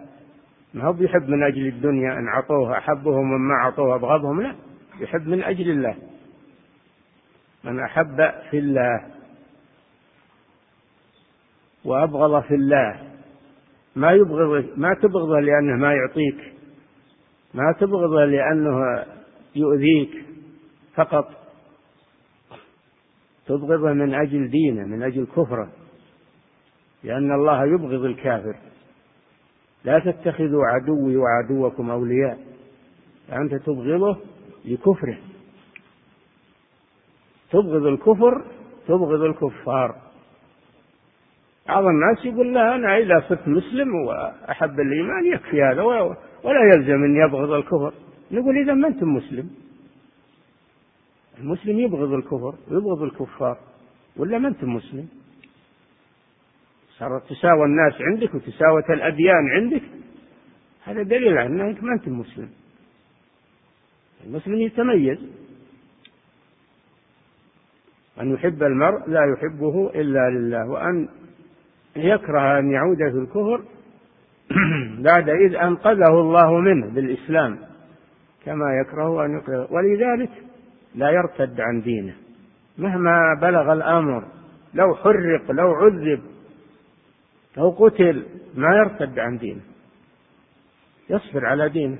ما 0.73 0.83
هو 0.83 0.93
بيحب 0.93 1.29
من 1.29 1.43
أجل 1.43 1.67
الدنيا؟ 1.67 2.13
إن 2.13 2.27
عطوه 2.27 2.77
أحبهم 2.77 3.33
وما 3.33 3.53
عطوه 3.53 3.95
أبغضهم 3.95 4.41
لا. 4.41 4.55
يحب 5.01 5.27
من 5.27 5.43
أجل 5.43 5.70
الله. 5.70 5.96
من 7.63 7.79
أحب 7.79 8.31
في 8.50 8.58
الله. 8.60 9.08
وأبغض 11.86 12.43
في 12.43 12.56
الله. 12.56 12.99
ما 13.95 14.12
يبغض 14.12 14.65
ما 14.78 14.93
تبغضه 14.93 15.39
لأنه 15.39 15.75
ما 15.75 15.93
يعطيك. 15.93 16.54
ما 17.54 17.75
تبغضه 17.80 18.25
لأنه 18.25 19.06
يؤذيك 19.56 20.25
فقط. 20.95 21.30
تبغضه 23.45 23.93
من 23.93 24.13
أجل 24.13 24.49
دينه 24.49 24.86
من 24.86 25.04
أجل 25.04 25.25
كفره. 25.25 25.71
لأن 27.04 27.32
الله 27.32 27.65
يبغض 27.65 28.04
الكافر. 28.06 28.56
لا 29.84 29.99
تتخذوا 29.99 30.65
عدوي 30.65 31.17
وعدوكم 31.17 31.89
أولياء. 31.89 32.39
فأنت 33.28 33.56
تبغضه 33.56 34.17
لكفره. 34.65 35.17
تبغض 37.52 37.86
الكفر 37.86 38.45
تبغض 38.88 39.21
الكفار. 39.21 39.95
بعض 41.67 41.84
الناس 41.84 42.26
يقول 42.26 42.54
لا 42.54 42.76
أنا 42.76 42.97
إذا 42.97 43.26
صرت 43.30 43.47
مسلم 43.47 43.95
وأحب 43.95 44.80
الإيمان 44.80 45.26
يكفي 45.26 45.63
هذا 45.63 45.82
ولا 46.43 46.74
يلزم 46.74 47.04
أن 47.04 47.15
يبغض 47.15 47.52
الكفر. 47.52 47.93
نقول 48.32 48.58
إذا 48.58 48.74
ما 48.74 48.88
أنتم 48.88 49.08
مسلم. 49.08 49.50
المسلم 51.39 51.80
يبغض 51.80 52.13
الكفر 52.13 52.56
ويبغض 52.71 53.02
الكفار. 53.02 53.58
ولا 54.17 54.38
ما 54.38 54.47
أنتم 54.47 54.69
مسلم؟ 54.69 55.08
صارت 56.97 57.30
تساوى 57.30 57.65
الناس 57.65 57.93
عندك 58.02 58.36
وتساوت 58.36 58.89
الأديان 58.89 59.50
عندك. 59.56 59.84
هذا 60.84 61.04
دليل 61.04 61.38
على 61.38 61.47
أنك 61.47 61.84
ما 61.84 61.93
أنت 61.93 62.08
مسلم. 62.08 62.50
المسلم 64.25 64.55
يتميز 64.55 65.19
أن 68.21 68.34
يحب 68.34 68.63
المرء 68.63 69.10
لا 69.10 69.34
يحبه 69.34 69.89
إلا 69.95 70.29
لله 70.29 70.69
وأن 70.69 71.10
يكره 71.95 72.60
أن 72.60 72.71
يعود 72.71 72.97
في 72.97 73.17
الكفر 73.17 73.63
بعد 75.10 75.29
إذ 75.29 75.55
أنقذه 75.55 76.21
الله 76.21 76.60
منه 76.60 76.88
بالإسلام 76.88 77.60
كما 78.45 78.65
يكره 78.81 79.25
أن 79.25 79.31
يقذف 79.31 79.71
ولذلك 79.71 80.31
لا 80.95 81.10
يرتد 81.10 81.62
عن 81.62 81.81
دينه. 81.81 82.13
مهما 82.77 83.39
بلغ 83.41 83.73
الأمر 83.73 84.23
لو 84.73 84.95
حرق 84.95 85.51
لو 85.51 85.73
عذب 85.73 86.21
لو 87.57 87.69
قتل 87.69 88.25
ما 88.55 88.75
يرتد 88.75 89.19
عن 89.19 89.38
دينه. 89.38 89.62
يصبر 91.10 91.45
على 91.45 91.69
دينه. 91.69 91.97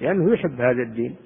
لأنه 0.00 0.32
يحب 0.32 0.60
هذا 0.60 0.82
الدين. 0.82 1.16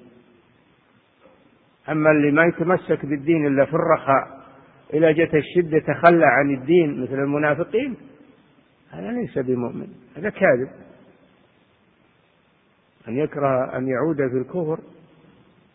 أما 1.89 2.11
اللي 2.11 2.31
ما 2.31 2.45
يتمسك 2.45 3.05
بالدين 3.05 3.47
إلا 3.47 3.65
في 3.65 3.73
الرخاء 3.73 4.45
إذا 4.93 5.11
جت 5.11 5.33
الشدة 5.33 5.79
تخلى 5.79 6.25
عن 6.25 6.53
الدين 6.53 7.03
مثل 7.03 7.13
المنافقين 7.13 7.95
هذا 8.91 9.11
ليس 9.11 9.37
بمؤمن 9.37 9.87
هذا 10.17 10.29
كاذب. 10.29 10.69
أن 13.07 13.17
يكره 13.17 13.77
أن 13.77 13.87
يعود 13.87 14.17
في 14.17 14.37
الكفر 14.37 14.79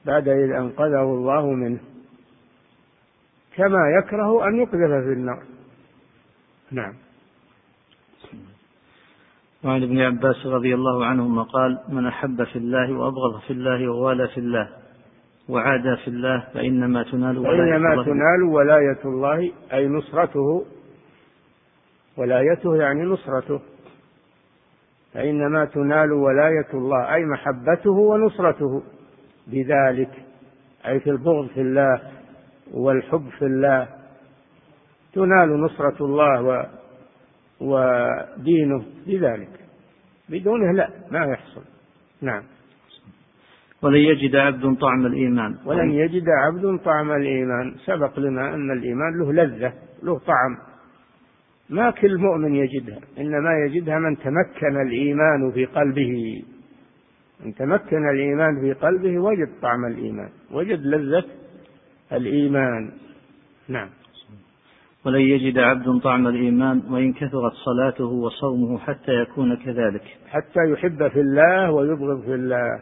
بعد 0.07 0.29
إذ 0.29 0.51
أنقذه 0.51 1.03
الله 1.03 1.51
منه. 1.53 1.81
كما 3.57 3.91
يكره 3.99 4.49
أن 4.49 4.57
يقذف 4.57 5.05
في 5.05 5.13
النار. 5.13 5.43
نعم. 6.71 6.95
وعن 9.65 9.83
ابن 9.83 10.01
عباس 10.01 10.47
رضي 10.47 10.75
الله 10.75 11.05
عنهما 11.05 11.43
قال 11.43 11.79
من 11.89 12.07
أحب 12.07 12.45
في 12.45 12.57
الله 12.57 12.93
وأبغض 12.93 13.41
في 13.41 13.53
الله 13.53 13.89
ووالى 13.89 14.29
في 14.29 14.39
الله 14.39 14.69
وعادى 15.49 15.97
في 16.05 16.09
الله 16.09 16.45
فإنما 16.55 17.03
تنال 17.03 17.39
ولاية 17.39 17.57
فإنما 17.57 17.93
الله 17.93 18.05
تنال 18.05 18.43
ولاية 18.43 18.99
الله 19.05 19.53
أي 19.73 19.89
نصرته. 19.89 20.65
ولايته 22.17 22.77
يعني 22.77 23.05
نصرته. 23.05 23.61
فإنما 25.15 25.65
تنال 25.65 26.13
ولاية 26.13 26.69
الله 26.75 27.15
أي 27.15 27.25
محبته 27.25 27.91
ونصرته. 27.91 28.83
بذلك 29.47 30.11
أي 30.87 31.01
في 31.01 31.11
البغض 31.11 31.47
في 31.47 31.61
الله 31.61 32.01
والحب 32.75 33.29
في 33.39 33.45
الله 33.45 33.89
تنال 35.15 35.61
نصرة 35.61 36.05
الله 36.05 36.43
و 36.43 36.67
ودينه 37.61 38.85
بذلك 39.07 39.61
بدونه 40.29 40.73
لا 40.73 40.91
ما 41.11 41.25
يحصل. 41.25 41.63
نعم. 42.23 42.43
ولن 43.83 43.97
يجد 43.97 44.37
عبد 44.37 44.77
طعم 44.77 45.07
الإيمان. 45.07 45.57
ولن 45.65 45.91
يجد 45.91 46.25
عبد 46.29 46.79
طعم 46.85 47.13
الإيمان. 47.13 47.75
سبق 47.87 48.19
لنا 48.19 48.55
أن 48.55 48.71
الإيمان 48.71 49.19
له 49.19 49.33
لذة 49.33 49.73
له 50.03 50.19
طعم. 50.19 50.59
ما 51.71 51.91
كل 51.91 52.19
مؤمن 52.19 52.55
يجدها 52.55 53.01
إنما 53.19 53.51
يجدها 53.67 53.99
من 53.99 54.17
تمكن 54.17 54.81
الإيمان 54.81 55.53
في 55.53 55.65
قلبه. 55.65 56.43
من 57.45 57.55
تمكن 57.55 58.09
الإيمان 58.09 58.61
في 58.61 58.73
قلبه 58.73 59.19
وجد 59.19 59.49
طعم 59.63 59.85
الإيمان 59.85 60.29
وجد 60.53 60.81
لذة 60.87 61.25
الإيمان. 62.13 62.91
نعم. 63.69 63.89
ولن 65.05 65.21
يجد 65.21 65.59
عبد 65.59 66.01
طعم 66.01 66.27
الإيمان 66.27 66.83
وإن 66.91 67.13
كثرت 67.13 67.53
صلاته 67.53 68.05
وصومه 68.05 68.79
حتى 68.79 69.13
يكون 69.13 69.57
كذلك. 69.57 70.03
حتى 70.29 70.61
يحب 70.73 71.09
في 71.09 71.21
الله 71.21 71.71
ويبغض 71.71 72.23
في 72.25 72.35
الله. 72.35 72.81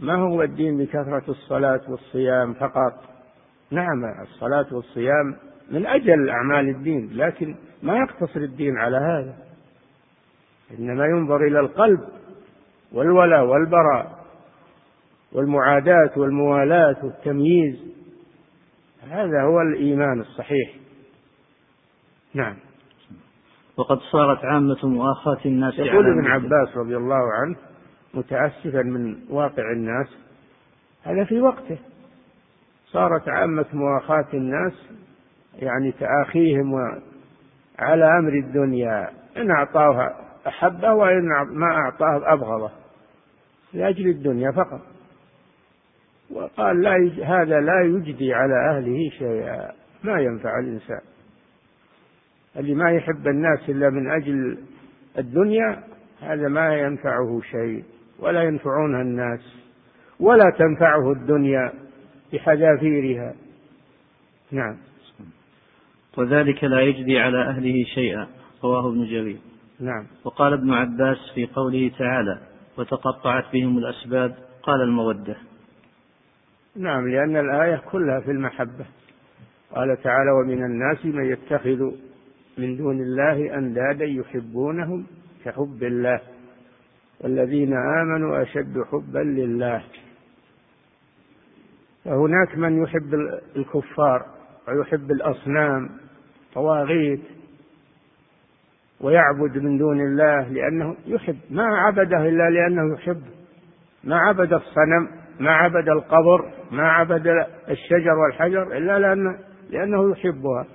ما 0.00 0.14
هو 0.14 0.42
الدين 0.42 0.78
بكثرة 0.78 1.24
الصلاة 1.28 1.80
والصيام 1.88 2.54
فقط؟ 2.54 2.92
نعم 3.70 4.04
الصلاة 4.22 4.66
والصيام 4.72 5.36
من 5.70 5.86
أجل 5.86 6.28
أعمال 6.28 6.68
الدين 6.68 7.10
لكن 7.14 7.54
ما 7.82 7.96
يقتصر 7.98 8.40
الدين 8.40 8.76
على 8.76 8.96
هذا. 8.96 9.34
إنما 10.78 11.04
ينظر 11.06 11.46
إلى 11.46 11.60
القلب 11.60 12.00
والولاء 12.92 13.44
والبراء 13.44 14.18
والمعاداة 15.32 16.10
والموالاة 16.16 16.96
والتمييز. 17.04 17.76
هذا 19.10 19.42
هو 19.42 19.60
الإيمان 19.60 20.20
الصحيح. 20.20 20.77
نعم. 22.34 22.56
وقد 23.76 23.98
صارت 23.98 24.44
عامة 24.44 24.76
مؤاخاة 24.82 25.38
الناس 25.46 25.78
يقول 25.78 26.06
ابن 26.18 26.26
عباس 26.26 26.76
رضي 26.76 26.96
الله 26.96 27.32
عنه 27.32 27.56
متأسفا 28.14 28.82
من 28.82 29.16
واقع 29.30 29.72
الناس 29.72 30.06
هذا 31.02 31.24
في 31.24 31.40
وقته. 31.40 31.78
صارت 32.86 33.28
عامة 33.28 33.66
مؤاخاة 33.72 34.26
الناس 34.34 34.72
يعني 35.54 35.92
تآخيهم 35.92 36.74
على 37.78 38.18
أمر 38.18 38.32
الدنيا 38.32 39.10
إن 39.36 39.50
أعطاه 39.50 40.14
أحبه 40.46 40.92
وإن 40.92 41.28
ما 41.50 41.66
أعطاه 41.66 42.32
أبغضه 42.32 42.70
لأجل 43.72 44.08
الدنيا 44.08 44.50
فقط. 44.50 44.80
وقال 46.30 46.82
لا 46.82 47.10
هذا 47.24 47.60
لا 47.60 47.82
يجدي 47.82 48.34
على 48.34 48.54
أهله 48.70 49.10
شيئا 49.18 49.72
ما 50.04 50.20
ينفع 50.20 50.58
الإنسان. 50.58 51.00
اللي 52.58 52.74
ما 52.74 52.92
يحب 52.92 53.28
الناس 53.28 53.68
إلا 53.68 53.90
من 53.90 54.10
أجل 54.10 54.58
الدنيا 55.18 55.82
هذا 56.20 56.48
ما 56.48 56.74
ينفعه 56.74 57.40
شيء 57.50 57.84
ولا 58.18 58.42
ينفعونها 58.42 59.02
الناس 59.02 59.40
ولا 60.20 60.44
تنفعه 60.58 61.12
الدنيا 61.12 61.72
بحذافيرها. 62.32 63.34
نعم. 64.52 64.76
وذلك 66.18 66.64
لا 66.64 66.80
يجدي 66.80 67.18
على 67.18 67.42
أهله 67.42 67.84
شيئا 67.94 68.28
رواه 68.64 68.88
ابن 68.88 69.04
جرير. 69.04 69.38
نعم. 69.80 70.06
وقال 70.24 70.52
ابن 70.52 70.72
عباس 70.72 71.16
في 71.34 71.46
قوله 71.46 71.90
تعالى 71.98 72.38
وتقطعت 72.78 73.44
بهم 73.52 73.78
الأسباب 73.78 74.34
قال 74.62 74.80
المودة. 74.80 75.36
نعم 76.76 77.08
لأن 77.08 77.36
الآية 77.36 77.82
كلها 77.90 78.20
في 78.20 78.30
المحبة. 78.30 78.86
قال 79.74 80.02
تعالى 80.02 80.30
ومن 80.30 80.64
الناس 80.64 81.04
من 81.04 81.24
يتخذ 81.24 81.92
من 82.58 82.76
دون 82.76 83.00
الله 83.00 83.58
أندادا 83.58 84.04
يحبونهم 84.04 85.06
كحب 85.44 85.82
الله 85.82 86.20
والذين 87.20 87.72
آمنوا 87.76 88.42
أشد 88.42 88.82
حبا 88.92 89.18
لله. 89.18 89.82
فهناك 92.04 92.58
من 92.58 92.82
يحب 92.82 93.14
الكفار 93.56 94.26
ويحب 94.68 95.10
الأصنام 95.10 95.90
طواغيت 96.54 97.20
ويعبد 99.00 99.58
من 99.58 99.78
دون 99.78 100.00
الله 100.00 100.48
لأنه 100.48 100.96
يحب. 101.06 101.36
ما 101.50 101.64
عبده 101.64 102.28
إلا 102.28 102.50
لأنه 102.50 102.94
يحب. 102.94 103.22
ما 104.04 104.16
عبد 104.16 104.52
الصنم 104.52 105.08
ما 105.40 105.50
عبد 105.50 105.88
القبر 105.88 106.52
ما 106.70 106.90
عبد 106.90 107.26
الشجر 107.68 108.14
والحجر 108.18 108.76
إلا 108.76 108.98
لأنه, 108.98 109.38
لأنه 109.70 110.10
يحبها. 110.10 110.66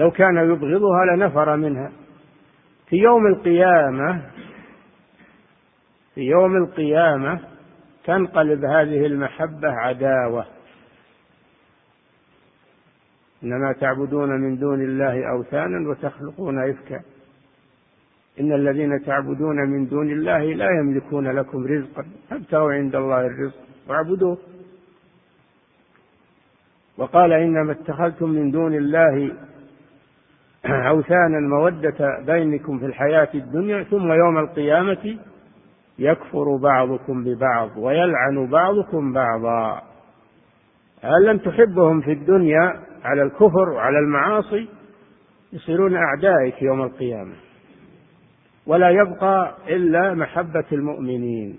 لو 0.00 0.10
كان 0.10 0.36
يبغضها 0.36 1.04
لنفر 1.16 1.56
منها. 1.56 1.92
في 2.88 2.96
يوم 2.96 3.26
القيامة 3.26 4.22
في 6.14 6.20
يوم 6.20 6.56
القيامة 6.56 7.40
تنقلب 8.04 8.64
هذه 8.64 9.06
المحبة 9.06 9.68
عداوة. 9.68 10.46
إنما 13.44 13.72
تعبدون 13.72 14.28
من 14.40 14.56
دون 14.56 14.80
الله 14.82 15.30
أوثانا 15.30 15.90
وتخلقون 15.90 16.70
إفكا. 16.70 17.00
إن 18.40 18.52
الذين 18.52 19.04
تعبدون 19.06 19.56
من 19.56 19.86
دون 19.86 20.10
الله 20.10 20.54
لا 20.54 20.70
يملكون 20.80 21.28
لكم 21.28 21.66
رزقا. 21.66 22.04
فابتغوا 22.30 22.72
عند 22.72 22.96
الله 22.96 23.26
الرزق 23.26 23.60
واعبدوه. 23.88 24.38
وقال 26.98 27.32
إنما 27.32 27.72
اتخذتم 27.72 28.30
من 28.30 28.50
دون 28.50 28.74
الله 28.74 29.36
أوثانا 30.90 31.40
مودة 31.40 32.22
بينكم 32.26 32.78
في 32.78 32.86
الحياة 32.86 33.28
الدنيا 33.34 33.82
ثم 33.82 34.12
يوم 34.12 34.38
القيامة 34.38 35.18
يكفر 35.98 36.56
بعضكم 36.56 37.24
ببعض 37.24 37.70
ويلعن 37.76 38.46
بعضكم 38.46 39.12
بعضا. 39.12 39.82
هل 41.02 41.26
لم 41.26 41.38
تحبهم 41.38 42.00
في 42.00 42.12
الدنيا 42.12 42.80
على 43.04 43.22
الكفر 43.22 43.68
وعلى 43.68 43.98
المعاصي؟ 43.98 44.68
يصيرون 45.52 45.96
أعدائك 45.96 46.62
يوم 46.62 46.82
القيامة. 46.82 47.34
ولا 48.66 48.90
يبقى 48.90 49.54
إلا 49.68 50.14
محبة 50.14 50.64
المؤمنين. 50.72 51.58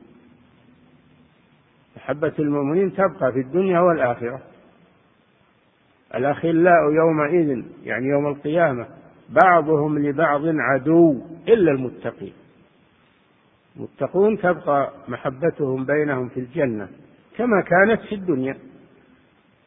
محبة 1.97 2.33
المؤمنين 2.39 2.93
تبقى 2.93 3.31
في 3.31 3.39
الدنيا 3.39 3.79
والآخرة. 3.79 4.41
الأخلاء 6.15 6.91
يومئذ 6.91 7.63
يعني 7.83 8.07
يوم 8.07 8.27
القيامة 8.27 8.85
بعضهم 9.29 9.99
لبعض 9.99 10.41
عدو 10.45 11.21
إلا 11.47 11.71
المتقين. 11.71 12.33
المتقون 13.77 14.37
تبقى 14.37 14.91
محبتهم 15.07 15.85
بينهم 15.85 16.29
في 16.29 16.39
الجنة 16.39 16.87
كما 17.37 17.61
كانت 17.61 18.01
في 18.01 18.15
الدنيا. 18.15 18.57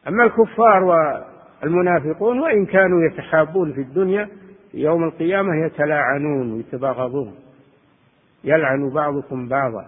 أما 0.07 0.23
الكفار 0.23 0.83
والمنافقون 0.83 2.39
وإن 2.39 2.65
كانوا 2.65 3.03
يتحابون 3.11 3.73
في 3.73 3.81
الدنيا 3.81 4.29
يوم 4.73 5.03
القيامة 5.03 5.65
يتلاعنون 5.65 6.53
ويتباغضون. 6.53 7.35
يلعن 8.43 8.89
بعضكم 8.89 9.47
بعضا. 9.47 9.85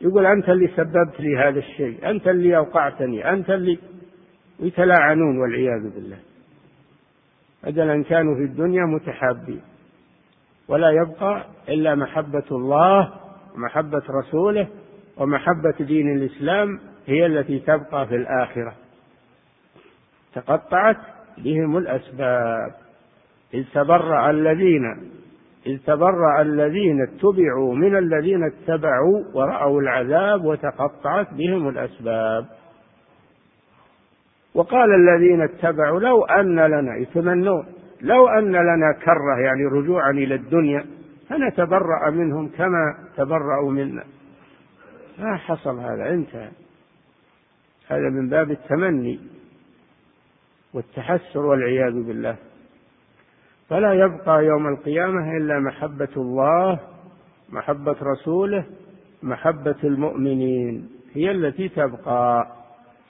يقول 0.00 0.26
أنت 0.26 0.48
اللي 0.48 0.68
سببت 0.76 1.20
لي 1.20 1.36
هذا 1.38 1.58
الشيء 1.58 2.10
أنت 2.10 2.28
اللي 2.28 2.56
أوقعتني 2.56 3.32
أنت 3.32 3.50
اللي 3.50 3.78
ويتلاعنون 4.60 5.38
والعياذ 5.38 5.94
بالله. 5.94 6.18
أجل 7.64 8.04
كانوا 8.04 8.34
في 8.34 8.42
الدنيا 8.42 8.84
متحابين. 8.84 9.60
ولا 10.68 10.90
يبقى 10.90 11.44
إلا 11.68 11.94
محبة 11.94 12.44
الله 12.50 13.12
ومحبة 13.54 14.02
رسوله 14.10 14.68
ومحبة 15.16 15.74
دين 15.80 16.16
الإسلام 16.16 16.80
هي 17.06 17.26
التي 17.26 17.58
تبقى 17.58 18.06
في 18.06 18.16
الآخرة. 18.16 18.74
تقطعت 20.34 20.96
بهم 21.38 21.76
الأسباب. 21.76 22.74
إذ 23.54 23.64
تبرأ 23.74 24.30
الذين 24.30 25.10
إذ 25.66 25.78
تبرأ 25.86 26.42
الذين 26.42 27.02
اتبعوا 27.02 27.74
من 27.74 27.96
الذين 27.96 28.44
اتبعوا 28.44 29.24
ورأوا 29.34 29.80
العذاب 29.80 30.44
وتقطعت 30.44 31.34
بهم 31.34 31.68
الأسباب. 31.68 32.46
وقال 34.56 34.94
الذين 34.94 35.42
اتبعوا 35.42 36.00
لو 36.00 36.24
أن 36.24 36.54
لنا 36.54 36.96
يتمنون 36.96 37.66
لو 38.00 38.28
أن 38.28 38.52
لنا 38.52 38.92
كرة 39.04 39.38
يعني 39.38 39.64
رجوعا 39.64 40.10
إلى 40.10 40.34
الدنيا 40.34 40.84
فنتبرأ 41.28 42.10
منهم 42.10 42.48
كما 42.48 42.94
تبرأوا 43.16 43.70
منا. 43.70 44.04
ما 45.18 45.36
حصل 45.36 45.78
هذا 45.78 46.08
انتهى 46.08 46.48
هذا 47.88 48.10
من 48.10 48.28
باب 48.28 48.50
التمني 48.50 49.20
والتحسر 50.74 51.46
والعياذ 51.46 52.02
بالله. 52.06 52.36
فلا 53.68 53.92
يبقى 53.92 54.44
يوم 54.44 54.68
القيامة 54.68 55.36
إلا 55.36 55.58
محبة 55.60 56.08
الله 56.16 56.80
محبة 57.52 57.96
رسوله 58.02 58.64
محبة 59.22 59.76
المؤمنين 59.84 60.88
هي 61.14 61.30
التي 61.30 61.68
تبقى. 61.68 62.46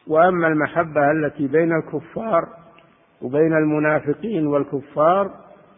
وأما 0.06 0.48
المحبة 0.48 1.10
التي 1.10 1.46
بين 1.46 1.72
الكفار 1.72 2.48
وبين 3.22 3.52
المنافقين 3.52 4.46
والكفار 4.46 5.30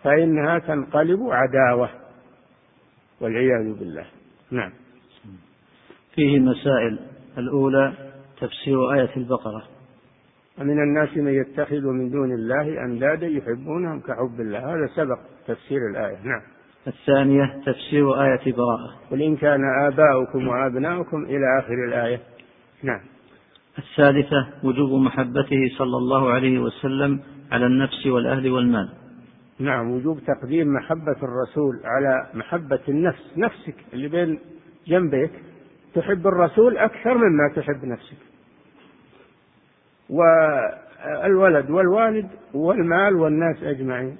فإنها 0.02 0.58
تنقلب 0.58 1.20
عداوة 1.22 1.88
والعياذ 3.20 3.78
بالله. 3.78 4.06
نعم. 4.50 4.72
فيه 6.14 6.38
مسائل 6.38 6.98
الأولى 7.38 7.92
تفسير 8.40 8.92
آية 8.94 9.16
البقرة. 9.16 9.62
ومن 10.58 10.82
الناس 10.82 11.16
من 11.16 11.32
يتخذ 11.32 11.86
من 11.86 12.10
دون 12.10 12.32
الله 12.32 12.84
أندادا 12.84 13.26
يحبونهم 13.26 14.00
كحب 14.00 14.40
الله. 14.40 14.58
هذا 14.58 14.86
سبق 14.86 15.18
تفسير 15.46 15.78
الآية. 15.90 16.16
نعم. 16.22 16.42
الثانية 16.86 17.60
تفسير 17.66 18.22
آية 18.22 18.52
براءة. 18.52 18.94
قل 19.10 19.22
إن 19.22 19.36
كان 19.36 19.60
آباؤكم 19.86 20.48
وأبناؤكم 20.48 21.24
إلى 21.24 21.58
آخر 21.58 21.84
الآية. 21.88 22.20
نعم. 22.82 23.00
الثالثة 23.78 24.48
وجوب 24.64 25.00
محبته 25.00 25.68
صلى 25.78 25.96
الله 25.96 26.30
عليه 26.30 26.58
وسلم 26.58 27.20
على 27.52 27.66
النفس 27.66 28.06
والأهل 28.06 28.50
والمال. 28.50 28.88
نعم 29.60 29.90
وجوب 29.90 30.20
تقديم 30.20 30.66
محبة 30.68 31.16
الرسول 31.22 31.80
على 31.84 32.26
محبة 32.34 32.80
النفس 32.88 33.32
نفسك 33.36 33.74
اللي 33.92 34.08
بين 34.08 34.38
جنبك 34.86 35.30
تحب 35.94 36.26
الرسول 36.26 36.78
أكثر 36.78 37.14
مما 37.14 37.52
تحب 37.56 37.84
نفسك. 37.84 38.16
والولد 40.10 41.70
والوالد 41.70 42.28
والمال 42.54 43.14
والناس 43.14 43.62
أجمعين. 43.62 44.16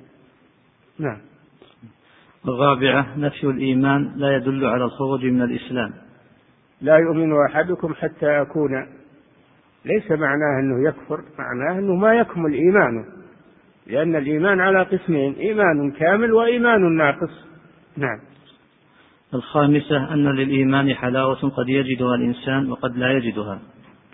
نعم. 0.98 1.18
الرابعة 2.48 3.18
نفي 3.18 3.46
الإيمان 3.46 4.12
لا 4.16 4.36
يدل 4.36 4.64
على 4.64 4.84
الخروج 4.84 5.24
من 5.24 5.42
الإسلام. 5.42 5.92
لا 6.80 6.96
يؤمن 6.96 7.32
أحدكم 7.46 7.94
حتى 7.94 8.38
يكون 8.38 8.97
ليس 9.88 10.10
معناه 10.10 10.60
أنه 10.60 10.88
يكفر 10.88 11.20
معناه 11.38 11.78
أنه 11.78 11.94
ما 11.94 12.14
يكمل 12.14 12.52
إيمانه 12.52 13.04
لأن 13.86 14.16
الإيمان 14.16 14.60
على 14.60 14.82
قسمين 14.82 15.34
إيمان 15.34 15.90
كامل 15.90 16.32
وإيمان 16.32 16.96
ناقص. 16.96 17.46
نعم. 17.96 18.18
الخامسة 19.34 20.14
أن 20.14 20.28
للإيمان 20.28 20.94
حلاوة 20.94 21.40
قد 21.40 21.68
يجدها 21.68 22.14
الإنسان 22.14 22.70
وقد 22.70 22.96
لا 22.96 23.12
يجدها. 23.12 23.60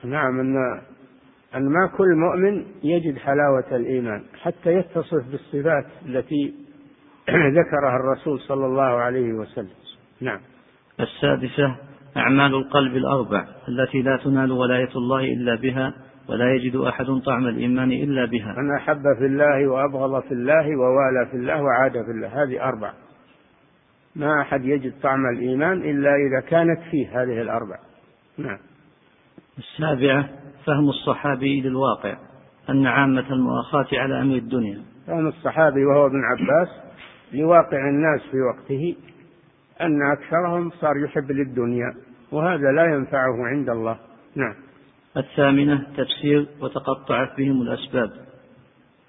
نعم 0.04 0.40
أن 0.40 0.54
أن 1.54 1.62
ما 1.62 1.90
كل 1.96 2.14
مؤمن 2.14 2.64
يجد 2.82 3.18
حلاوة 3.18 3.76
الإيمان 3.76 4.22
حتى 4.42 4.74
يتصف 4.74 5.24
بالصفات 5.30 5.86
التي 6.06 6.54
ذكرها 7.58 7.96
الرسول 7.96 8.40
صلى 8.40 8.66
الله 8.66 8.82
عليه 8.82 9.32
وسلم. 9.32 9.68
نعم. 10.20 10.40
السادسة 11.00 11.76
أعمال 12.16 12.54
القلب 12.54 12.96
الأربع 12.96 13.44
التي 13.68 14.02
لا 14.02 14.16
تنال 14.16 14.52
ولاية 14.52 14.96
الله 14.96 15.24
إلا 15.24 15.54
بها 15.54 15.94
ولا 16.28 16.54
يجد 16.54 16.76
أحد 16.76 17.06
طعم 17.26 17.46
الإيمان 17.46 17.92
إلا 17.92 18.24
بها. 18.24 18.54
من 18.58 18.76
أحب 18.76 19.02
في 19.18 19.26
الله 19.26 19.68
وأبغض 19.68 20.22
في 20.22 20.34
الله 20.34 20.76
ووالى 20.78 21.26
في 21.30 21.36
الله 21.36 21.62
وعاد 21.62 21.92
في 21.92 22.10
الله. 22.10 22.42
هذه 22.42 22.62
أربع. 22.68 22.92
ما 24.16 24.40
أحد 24.40 24.64
يجد 24.64 24.92
طعم 25.02 25.26
الإيمان 25.26 25.72
إلا 25.72 26.10
إذا 26.14 26.48
كانت 26.48 26.80
فيه 26.90 27.22
هذه 27.22 27.42
الأربع. 27.42 27.76
نعم. 28.38 28.58
السابعة 29.58 30.28
فهم 30.66 30.88
الصحابي 30.88 31.60
للواقع 31.60 32.16
أن 32.70 32.86
عامة 32.86 33.32
المؤاخاة 33.32 33.86
على 33.92 34.20
أمر 34.20 34.36
الدنيا. 34.36 34.82
فهم 35.06 35.26
الصحابي 35.26 35.84
وهو 35.84 36.06
ابن 36.06 36.22
عباس 36.24 36.68
لواقع 37.32 37.88
الناس 37.88 38.20
في 38.30 38.36
وقته 38.40 38.96
أن 39.80 40.12
أكثرهم 40.12 40.70
صار 40.70 40.96
يحب 41.04 41.32
للدنيا. 41.32 41.94
وهذا 42.34 42.72
لا 42.72 42.84
ينفعه 42.84 43.46
عند 43.46 43.68
الله. 43.68 43.96
نعم. 44.36 44.54
الثامنة 45.16 45.86
تفسير 45.96 46.46
وتقطعت 46.60 47.36
بهم 47.36 47.62
الأسباب. 47.62 48.10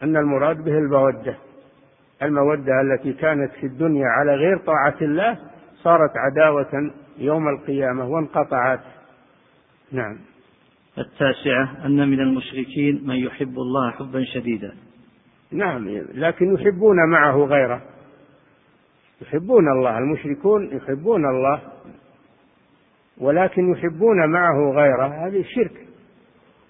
أن 0.04 0.18
المراد 0.18 0.64
به 0.64 0.78
المودة. 0.78 1.36
المودة 2.24 2.82
التي 2.82 3.14
كانت 3.14 3.52
في 3.52 3.66
الدنيا 3.66 4.08
على 4.08 4.36
غير 4.36 4.58
طاعة 4.58 4.96
الله 5.02 5.38
صارت 5.84 6.12
عداوة 6.18 6.92
يوم 7.18 7.48
القيامة 7.48 8.08
وانقطعت. 8.08 8.80
نعم. 9.92 10.18
التاسعة 10.98 11.86
أن 11.86 12.10
من 12.10 12.20
المشركين 12.20 13.08
من 13.08 13.16
يحب 13.16 13.58
الله 13.58 13.92
حبا 13.92 14.24
شديدا. 14.24 14.74
نعم 15.52 15.88
لكن 16.14 16.54
يحبون 16.54 17.10
معه 17.12 17.36
غيره. 17.46 17.82
يحبون 19.22 19.72
الله 19.72 19.98
المشركون 19.98 20.78
يحبون 20.78 21.26
الله. 21.26 21.75
ولكن 23.18 23.72
يحبون 23.72 24.30
معه 24.30 24.72
غيره. 24.72 25.28
هذه 25.28 25.46
شرك 25.56 25.88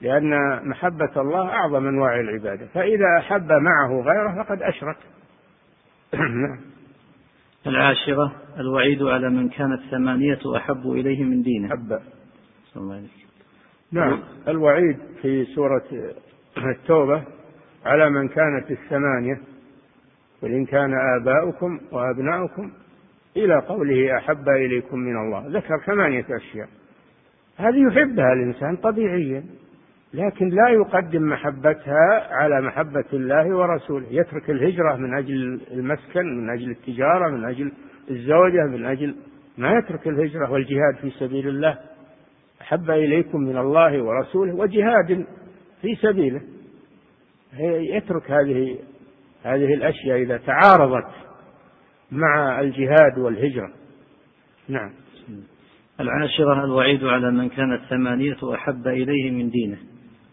لأن 0.01 0.59
محبة 0.69 1.21
الله 1.21 1.49
أعظم 1.49 1.87
أنواع 1.87 2.19
العبادة. 2.19 2.65
فإذا 2.65 3.17
أحب 3.19 3.51
معه 3.51 4.01
غيره 4.01 4.43
فقد 4.43 4.61
أشرك. 4.61 4.97
نعم 6.13 6.59
العاشرة 7.67 8.31
الوعيد 8.59 9.03
على 9.03 9.29
من 9.29 9.49
كانت 9.49 9.81
ثمانية 9.91 10.39
أحب 10.55 10.91
إليه 10.91 11.23
من 11.23 11.41
دينه. 11.41 11.69
حب 11.69 11.99
نعم. 13.91 14.19
الوعيد 14.47 14.97
في 15.21 15.45
سورة 15.45 15.83
التوبة 16.57 17.23
على 17.85 18.09
من 18.09 18.27
كانت 18.27 18.71
الثمانية 18.71 19.41
قل 20.41 20.51
إن 20.51 20.65
كان 20.65 20.93
آباؤكم 21.21 21.79
وأبناؤكم 21.91 22.71
إلى 23.37 23.59
قوله 23.59 24.17
أحب 24.17 24.49
إليكم 24.49 24.99
من 24.99 25.17
الله. 25.17 25.47
ذكر 25.47 25.77
ثمانية 25.85 26.25
أشياء. 26.29 26.67
هذه 27.57 27.87
يحبها 27.87 28.33
الإنسان 28.33 28.75
طبيعيا 28.75 29.43
لكن 30.13 30.49
لا 30.49 30.69
يقدم 30.69 31.29
محبتها 31.29 32.27
على 32.31 32.61
محبة 32.61 33.05
الله 33.13 33.55
ورسوله. 33.55 34.05
يترك 34.11 34.49
الهجرة 34.49 34.95
من 34.95 35.17
أجل 35.17 35.61
المسكن 35.71 36.37
من 36.37 36.49
أجل 36.49 36.71
التجارة 36.71 37.29
من 37.29 37.45
أجل 37.45 37.71
الزوجة 38.09 38.65
من 38.67 38.85
أجل 38.85 39.15
ما 39.57 39.77
يترك 39.77 40.07
الهجرة 40.07 40.51
والجهاد 40.51 40.95
في 41.01 41.09
سبيل 41.09 41.47
الله. 41.47 41.77
أحب 42.61 42.91
إليكم 42.91 43.39
من 43.41 43.57
الله 43.57 44.03
ورسوله 44.03 44.55
وجهاد 44.55 45.25
في 45.81 45.95
سبيله. 45.95 46.41
يترك 47.95 48.31
هذه 48.31 48.79
هذه 49.43 49.73
الأشياء 49.73 50.21
إذا 50.21 50.37
تعارضت 50.37 51.24
مع 52.11 52.59
الجهاد 52.59 53.17
والهجرة 53.17 53.73
نعم 54.69 54.91
العاشرة 55.99 56.63
الوعيد 56.63 57.03
على 57.03 57.31
من 57.31 57.49
كانت 57.49 57.81
ثمانية 57.89 58.37
أحب 58.53 58.87
إليه 58.87 59.31
من 59.31 59.49
دينه 59.49 59.77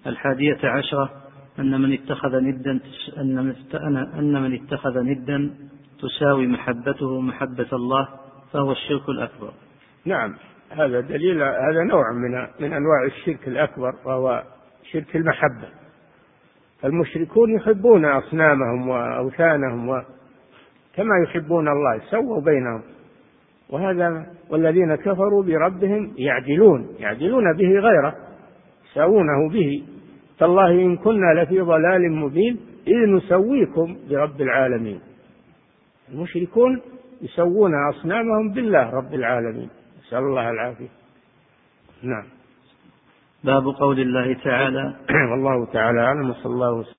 الحادية 0.07 0.59
عشرة 0.65 1.11
أن 1.59 1.81
من 1.81 1.93
اتخذ 1.93 2.41
ندا 2.41 2.81
أن 3.19 3.45
من 3.45 3.55
أن 4.19 4.43
من 4.43 4.55
اتخذ 4.55 5.01
ندا 5.03 5.51
تساوي 6.01 6.47
محبته 6.47 7.21
محبة 7.21 7.69
الله 7.73 8.09
فهو 8.53 8.73
الشرك 8.73 9.09
الأكبر. 9.09 9.53
نعم 10.05 10.35
هذا 10.71 11.01
دليل 11.01 11.43
هذا 11.43 11.83
نوع 11.91 12.13
من 12.13 12.47
من 12.61 12.73
أنواع 12.73 13.05
الشرك 13.07 13.49
الأكبر 13.49 13.95
وهو 14.05 14.43
شرك 14.93 15.17
المحبة. 15.17 15.69
المشركون 16.85 17.55
يحبون 17.57 18.05
أصنامهم 18.05 18.89
وأوثانهم 18.89 19.89
و 19.89 20.03
كما 20.95 21.15
يحبون 21.25 21.69
الله 21.69 22.01
سووا 22.11 22.41
بينهم. 22.41 22.83
وهذا 23.71 24.27
والذين 24.51 24.95
كفروا 24.95 25.43
بربهم 25.43 26.13
يعدلون 26.17 26.89
يعدلون 26.99 27.57
به 27.57 27.69
غيره 27.69 28.15
يساوونه 28.91 29.49
به. 29.53 29.83
تالله 30.39 30.71
إن 30.71 30.97
كنا 30.97 31.43
لفي 31.43 31.61
ضلال 31.61 32.13
مبين 32.13 32.61
إذ 32.87 33.11
نسويكم 33.11 33.97
برب 34.11 34.41
العالمين. 34.41 35.01
المشركون 36.13 36.81
يسوون 37.23 37.73
أصنامهم 37.89 38.53
بالله 38.53 38.91
رب 38.91 39.15
العالمين. 39.15 39.69
نسأل 40.07 40.19
الله 40.19 40.51
العافية. 40.51 40.89
نعم. 42.03 42.25
باب 43.45 43.63
قول 43.67 44.01
الله 44.01 44.35
تعالى 44.45 44.95
والله 45.31 45.67
تعالى 45.73 46.01
أعلم 46.01 46.31
وصلى 46.31 46.53
الله 46.53 46.73
وسلم. 46.73 46.95